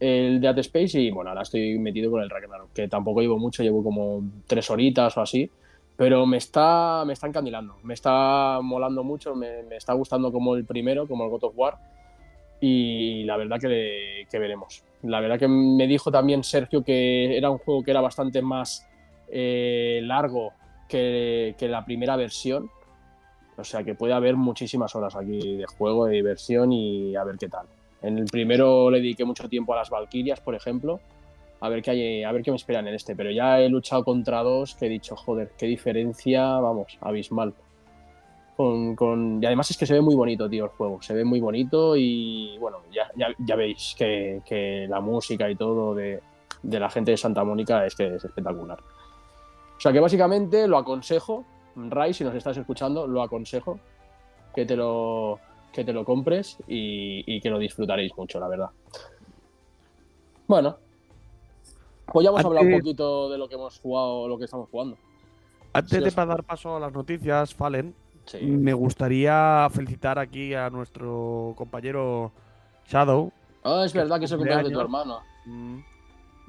[0.00, 3.62] el Dead Space y bueno, ahora estoy metido con el Ragnarok, que tampoco llevo mucho,
[3.62, 5.50] llevo como tres horitas o así,
[5.96, 10.64] pero me está, me está encandilando, me está molando mucho, me, está gustando como el
[10.64, 11.78] primero, como el God of War,
[12.60, 14.84] y la verdad que, que veremos.
[15.02, 18.88] La verdad que me dijo también Sergio que era un juego que era bastante más
[19.28, 20.52] eh, largo
[20.88, 22.70] que, que la primera versión,
[23.56, 27.36] o sea que puede haber muchísimas horas aquí de juego, de diversión y a ver
[27.38, 27.66] qué tal.
[28.00, 31.00] En el primero le dediqué mucho tiempo a las Valkyrias, por ejemplo,
[31.64, 34.04] a ver qué hay, a ver qué me esperan en este, pero ya he luchado
[34.04, 37.54] contra dos que he dicho, joder, qué diferencia, vamos, abismal.
[38.56, 41.00] Con, con- Y además es que se ve muy bonito, tío, el juego.
[41.00, 45.94] Se ve muy bonito y bueno, ya, ya, veis que, que la música y todo
[45.94, 46.20] de,
[46.62, 48.78] de la gente de Santa Mónica es que es espectacular.
[48.80, 51.44] O sea que básicamente lo aconsejo,
[51.76, 53.78] Ray, si nos estás escuchando, lo aconsejo
[54.54, 55.38] que te lo,
[55.72, 58.70] que te lo compres y, y que lo disfrutaréis mucho, la verdad.
[60.46, 60.76] Bueno,
[62.12, 64.68] pues ya hemos hablado un Antes- poquito de lo que hemos jugado, lo que estamos
[64.70, 64.96] jugando.
[65.72, 67.94] Antes Sí, de os- pa- dar paso a las noticias, Fallen,
[68.26, 68.40] Sí.
[68.42, 72.30] me gustaría felicitar aquí a nuestro compañero
[72.86, 73.32] Shadow.
[73.64, 75.20] Ah, es verdad que es el cumpleaños de tu hermano.
[75.46, 75.78] Mm,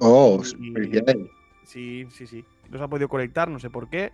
[0.00, 1.16] Oh, felicidades.
[1.64, 2.44] Sí, sí, sí.
[2.68, 4.12] No se ha podido conectar, no sé por qué.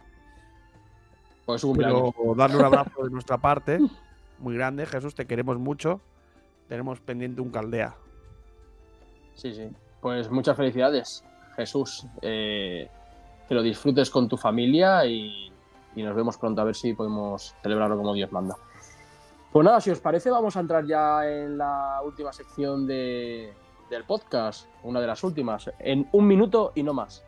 [1.47, 2.37] Pues su Pero cumpleaños.
[2.37, 3.79] darle un abrazo de nuestra parte.
[4.39, 6.01] Muy grande, Jesús, te queremos mucho.
[6.69, 7.95] Tenemos pendiente un caldea.
[9.35, 9.69] Sí, sí.
[10.01, 11.25] Pues muchas felicidades,
[11.61, 12.07] Jesús.
[12.23, 12.89] Eh,
[13.49, 15.51] que lo disfrutes con tu familia y,
[15.97, 18.55] y nos vemos pronto a ver si podemos celebrarlo como Dios manda.
[19.53, 23.53] Pues nada, si os parece, vamos a entrar ya en la última sección de-
[23.91, 27.25] del podcast, una de las últimas, en un minuto y no más,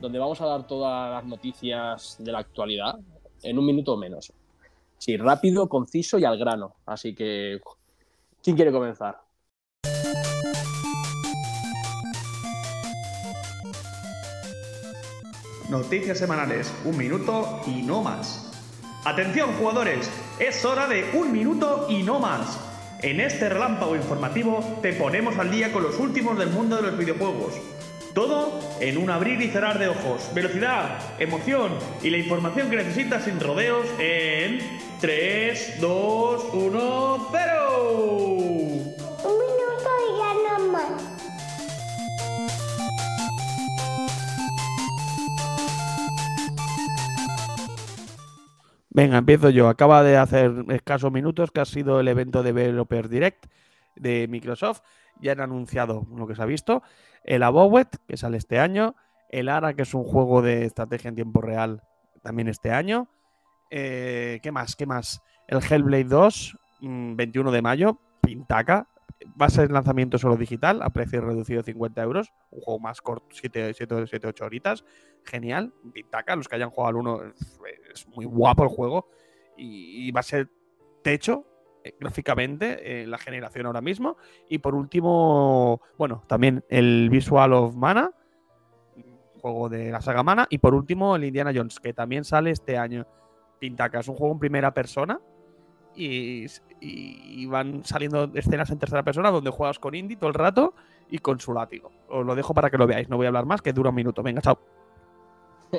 [0.00, 2.94] donde vamos a dar todas las noticias de la actualidad
[3.42, 4.32] en un minuto o menos.
[4.96, 6.76] Sí, rápido, conciso y al grano.
[6.86, 7.60] Así que,
[8.42, 9.20] ¿quién quiere comenzar?
[15.68, 18.52] Noticias semanales, un minuto y no más.
[19.04, 20.08] Atención jugadores,
[20.38, 22.60] es hora de un minuto y no más.
[23.02, 26.96] En este relámpago informativo te ponemos al día con los últimos del mundo de los
[26.96, 27.54] videojuegos.
[28.14, 30.30] Todo en un abrir y cerrar de ojos.
[30.32, 34.60] Velocidad, emoción y la información que necesitas sin rodeos en
[35.00, 38.35] 3, 2, 1, 0.
[48.96, 49.68] Venga, empiezo yo.
[49.68, 53.44] Acaba de hacer escasos minutos que ha sido el evento de Developer Direct
[53.94, 54.80] de Microsoft.
[55.20, 56.82] Ya han anunciado lo que se ha visto.
[57.22, 58.96] El Abowet, que sale este año.
[59.28, 61.82] El ARA, que es un juego de estrategia en tiempo real,
[62.22, 63.10] también este año.
[63.68, 64.74] Eh, ¿Qué más?
[64.76, 65.20] ¿Qué más?
[65.46, 68.88] El Hellblade 2, mm, 21 de mayo, Pintaca.
[69.40, 72.32] Va a ser lanzamiento solo digital, a precio reducido de 50 euros.
[72.50, 74.84] Un juego más corto, 7, 7, 7 8 horitas.
[75.24, 75.72] Genial.
[75.92, 77.22] Pintaca, los que hayan jugado al 1,
[77.92, 79.08] es muy guapo el juego.
[79.56, 80.50] Y, va a ser
[81.02, 81.46] techo
[81.82, 84.16] eh, gráficamente en la generación ahora mismo.
[84.48, 88.12] Y por último, bueno, también el Visual of Mana,
[89.40, 90.46] juego de la saga Mana.
[90.50, 93.06] Y por último, el Indiana Jones, que también sale este año.
[93.58, 95.20] Pintaca es un juego en primera persona.
[95.96, 96.46] Y,
[96.80, 100.74] y van saliendo escenas en tercera persona donde juegas con Indy todo el rato
[101.10, 101.90] y con su látigo.
[102.08, 103.96] Os lo dejo para que lo veáis, no voy a hablar más, que dura un
[103.96, 104.22] minuto.
[104.22, 104.58] Venga, chao.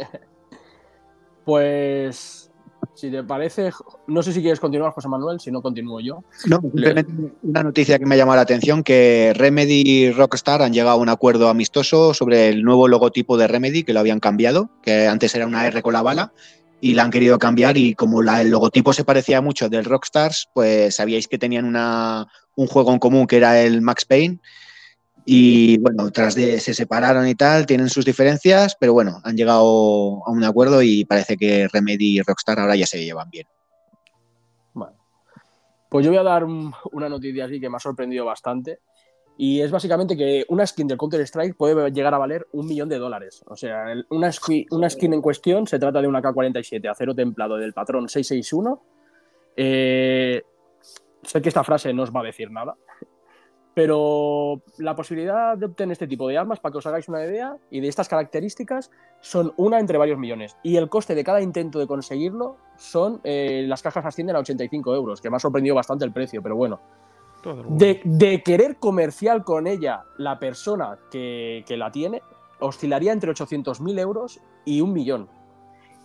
[1.46, 2.52] Pues,
[2.94, 3.72] si te parece,
[4.08, 6.26] no sé si quieres continuar, José Manuel, si no continúo yo.
[6.46, 7.10] No, simplemente
[7.42, 11.02] una noticia que me ha llamado la atención, que Remedy y Rockstar han llegado a
[11.02, 15.34] un acuerdo amistoso sobre el nuevo logotipo de Remedy, que lo habían cambiado, que antes
[15.36, 16.34] era una R con la bala,
[16.80, 20.96] y la han querido cambiar y como el logotipo se parecía mucho del Rockstars, pues
[20.96, 24.40] sabíais que tenían una, un juego en común que era el Max Payne.
[25.26, 30.26] Y bueno, tras de se separaron y tal, tienen sus diferencias, pero bueno, han llegado
[30.26, 33.46] a un acuerdo y parece que Remedy y Rockstar ahora ya se llevan bien.
[35.90, 38.80] Pues yo voy a dar un- una noticia así que me ha sorprendido bastante.
[39.40, 42.98] Y es básicamente que una skin del Counter-Strike puede llegar a valer un millón de
[42.98, 43.44] dólares.
[43.48, 47.14] O sea, el- una, skin, una skin en cuestión se trata de una K-47 acero
[47.14, 48.82] templado del patrón 661.
[49.56, 50.42] Eh,
[51.22, 52.76] sé que esta frase no os va a decir nada,
[53.74, 57.56] pero la posibilidad de obtener este tipo de armas, para que os hagáis una idea,
[57.70, 60.58] y de estas características, son una entre varios millones.
[60.64, 64.96] Y el coste de cada intento de conseguirlo son, eh, las cajas ascienden a 85
[64.96, 66.80] euros, que me ha sorprendido bastante el precio, pero bueno.
[67.78, 72.22] De, de querer comercial con ella la persona que, que la tiene,
[72.60, 75.30] oscilaría entre 800.000 euros y un millón.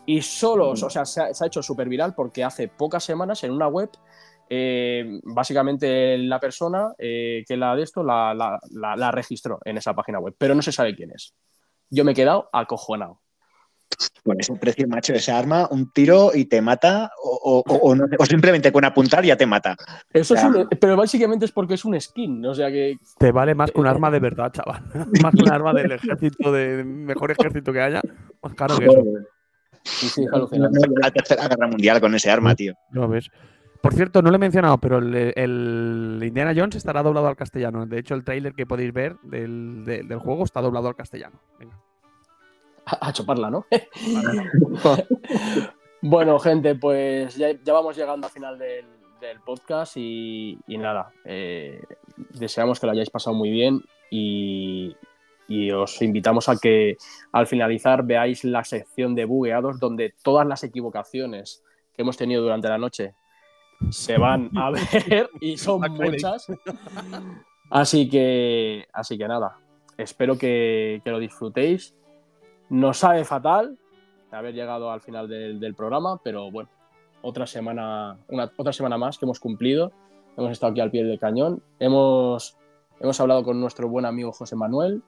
[0.06, 3.44] Y solo, o sea, se ha, se ha hecho súper viral porque hace pocas semanas
[3.44, 3.90] en una web
[4.50, 9.78] eh, básicamente la persona eh, que la de esto la, la- la- la registró en
[9.78, 11.34] esa página web, pero no se sabe quién es.
[11.88, 13.20] Yo me he quedado acojonado.
[14.24, 18.06] Por ese precio, macho, esa arma, un tiro y te mata, o, o- o no
[18.08, 19.76] sé, o simplemente con apuntar ya te mata.
[20.12, 22.96] Eso O sea, es un- pero básicamente es porque es un skin, o sea que
[23.18, 24.82] Te vale más que un arma de verdad, chaval.
[25.22, 28.00] Más que un arma del ejército, de mejor ejército que haya.
[28.42, 29.02] Más caro que eso.
[29.84, 30.78] sí, sí, no, alucinante.
[30.88, 32.74] no, la tercera guerra mundial con ese arma, tío.
[32.92, 33.28] Lo ves.
[33.82, 37.84] Por cierto, no lo he mencionado, pero el, el Indiana Jones estará doblado al castellano.
[37.86, 41.40] De hecho, el tráiler que podéis ver del, de- del juego está doblado al castellano.
[41.58, 41.76] Venga.
[42.86, 43.66] A, a chuparla, ¿no?
[46.02, 48.86] bueno, gente, pues ya, ya vamos llegando al final del,
[49.20, 51.82] del podcast y, y nada, eh,
[52.34, 53.80] deseamos que lo hayáis pasado muy bien
[54.10, 54.96] y,
[55.48, 56.96] y os invitamos a que
[57.30, 61.62] al finalizar veáis la sección de bugueados donde todas las equivocaciones
[61.94, 63.14] que hemos tenido durante la noche
[63.90, 66.46] se van a ver y son muchas.
[67.70, 69.58] Así que, así que nada,
[69.96, 71.94] espero que, que lo disfrutéis.
[72.72, 73.78] Nos sabe fatal
[74.30, 76.70] haber llegado al final del, del programa, pero bueno,
[77.20, 79.92] otra semana, una, otra semana más que hemos cumplido.
[80.36, 81.62] Hemos estado aquí al pie del cañón.
[81.78, 82.56] Hemos,
[82.98, 85.02] hemos hablado con nuestro buen amigo José Manuel.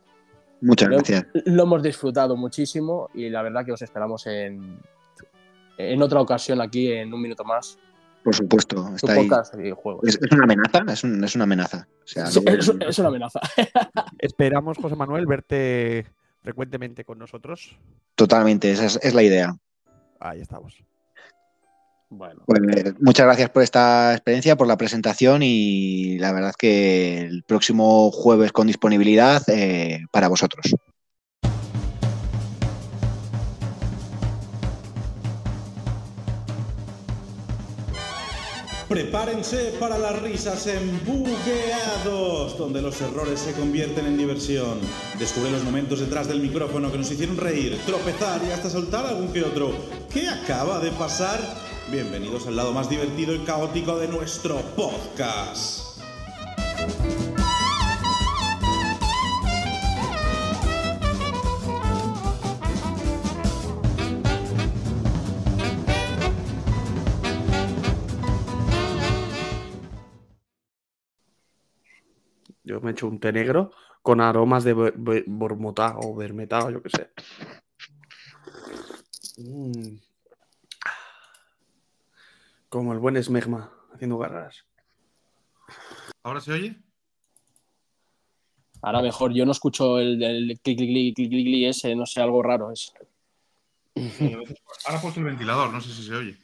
[0.60, 1.26] Muchas Lo- gracias.
[1.46, 4.78] Lo hemos disfrutado muchísimo y la verdad que os esperamos en,
[5.78, 7.78] en otra ocasión aquí en un minuto más.
[8.22, 8.88] Por supuesto.
[8.94, 9.26] Está ahí.
[9.26, 10.06] podcast y juegos.
[10.06, 11.88] Es, es una amenaza, es, un- es una amenaza.
[12.04, 13.40] O sea, Sí, luego- es, es una amenaza.
[14.18, 16.06] Esperamos, José Manuel, verte
[16.44, 17.76] frecuentemente con nosotros.
[18.14, 19.56] totalmente, esa es, es la idea.
[20.20, 20.84] Ahí estamos.
[22.10, 22.60] Bueno, Pues,
[23.00, 28.52] muchas gracias por esta experiencia, por la presentación y la verdad que el próximo jueves
[28.52, 30.76] con disponibilidad eh, para vosotros.
[38.88, 44.78] Prepárense para las risas en Bugueados, donde los errores se convierten en diversión.
[45.18, 49.32] Descubre los momentos detrás del micrófono que nos hicieron reír, tropezar y hasta soltar algún
[49.32, 49.72] que otro.
[50.12, 51.40] ¿Qué acaba de pasar?
[51.90, 55.83] Bienvenidos al lado más divertido y caótico de nuestro podcast.
[72.84, 73.72] Me he hecho un té negro
[74.02, 74.74] con aromas de
[75.26, 77.10] bormotá o vermetá o yo qué sé.
[79.38, 79.96] Mm.
[82.68, 84.66] Como el buen esmegma haciendo garras.
[86.22, 86.84] ¿Ahora se oye?
[88.84, 89.32] ahora mejor.
[89.32, 92.42] Yo no escucho el del clic, clic, clic, clic, clic, clic ese, no sé, algo
[92.42, 92.92] raro es.
[94.84, 96.36] Ahora he puesto el ventilador, no sé si se oye.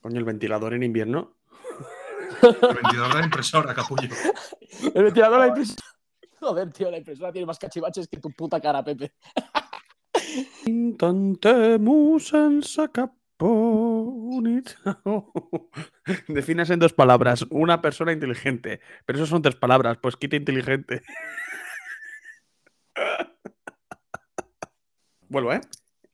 [0.00, 1.36] Coño, el ventilador en invierno.
[2.42, 4.08] El ventilador de la impresora, capullo.
[4.94, 5.82] El ventilador de la impresora.
[6.40, 9.12] Joder, tío, la impresora tiene más cachivaches que tu puta cara, Pepe.
[10.66, 12.62] Intentemos en
[16.28, 17.44] Defines en dos palabras.
[17.50, 18.80] Una persona inteligente.
[19.06, 19.98] Pero eso son tres palabras.
[20.00, 21.02] Pues quita inteligente.
[25.28, 25.60] Vuelvo, ¿eh?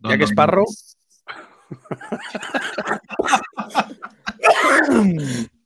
[0.01, 0.67] Ya que don, Sparrow.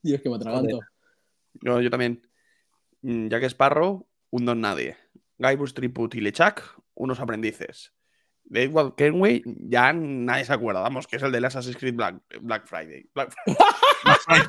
[0.02, 0.80] Dios, que me atraganto.
[1.62, 2.26] Yo, yo también.
[3.02, 4.96] Mm, Jack Sparrow, un don nadie.
[5.38, 6.62] Guybrush Triput y Lechak,
[6.94, 7.92] unos aprendices.
[8.44, 12.16] De Edward Kenway, ya nadie se acuerda, vamos, que es el de Assassin's Creed Black,
[12.40, 13.08] Black Friday.
[13.14, 13.32] Black
[14.24, 14.48] Friday.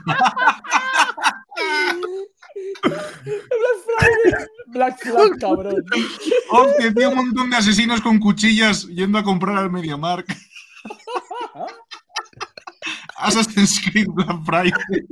[4.67, 5.85] Black Flag, cabrón.
[6.49, 10.25] Hostia, tío, un montón de asesinos con cuchillas yendo a comprar al MediaMark.
[13.17, 15.07] Assassin's Creed Black Friday.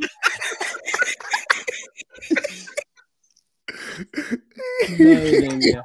[5.00, 5.84] Madre mía.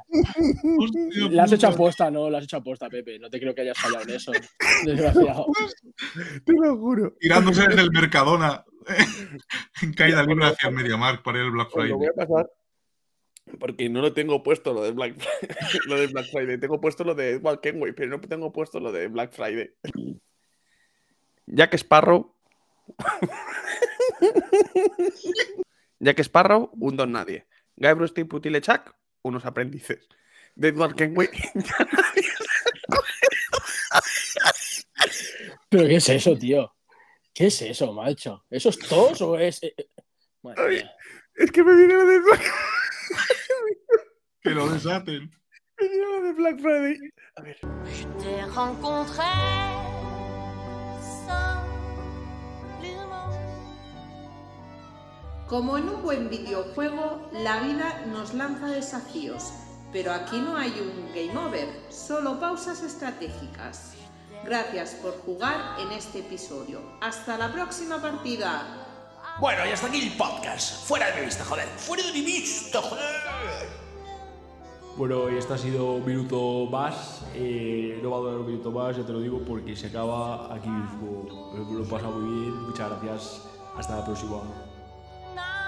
[1.29, 2.29] La has hecho aposta, ¿no?
[2.29, 3.19] La has hecho aposta, Pepe.
[3.19, 4.31] No te creo que hayas fallado en eso.
[4.85, 5.47] Desgraciado.
[6.45, 7.15] Te lo juro.
[7.19, 8.63] Tirándose desde el Mercadona
[9.81, 12.09] en caída libre hacia el MediaMark para ir al Black Os lo voy Friday.
[12.09, 12.49] a pasar
[13.59, 15.49] porque no lo tengo puesto lo de Black Friday.
[15.87, 16.59] lo de Black Friday.
[16.59, 19.71] Tengo puesto lo de Edward Kenway, pero no tengo puesto lo de Black Friday.
[21.45, 22.35] Jack Sparrow.
[25.99, 27.45] Jack Sparrow, un don nadie.
[27.77, 30.07] Guybrush Triput y Lechak, unos aprendices.
[30.55, 31.29] De Edward Kenway.
[35.69, 36.73] ¿Pero qué es eso, tío?
[37.33, 38.45] ¿Qué es eso, macho?
[38.49, 39.61] ¿Eso es tos o es.?
[39.63, 39.89] eh, eh?
[40.41, 40.91] Mía.
[41.35, 42.53] es que me viene lo de Black,
[44.41, 45.29] Que lo desaten.
[45.79, 46.97] me viene lo de Black Friday.
[47.35, 47.57] A ver.
[55.47, 59.51] Como en un buen videojuego, la vida nos lanza desafíos,
[59.93, 63.93] pero aquí no hay un game over, solo pausas estratégicas.
[64.43, 66.79] Gracias por jugar en este episodio.
[66.99, 68.63] Hasta la próxima partida.
[69.39, 70.87] Bueno, y hasta aquí el podcast.
[70.87, 71.67] Fuera de mi vista, joder.
[71.77, 73.05] Fuera de mi vista, joder.
[74.97, 77.21] Bueno, y este ha sido un minuto más.
[77.35, 80.51] Eh, no va a durar un minuto más, ya te lo digo, porque se acaba
[80.55, 81.53] aquí mismo.
[81.53, 82.63] Lo he pasado muy bien.
[82.63, 83.41] Muchas gracias.
[83.77, 84.41] Hasta la próxima.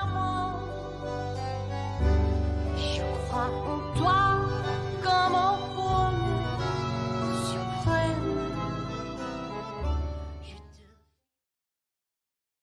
[0.05, 0.61] 梦
[3.33, 3.86] 么如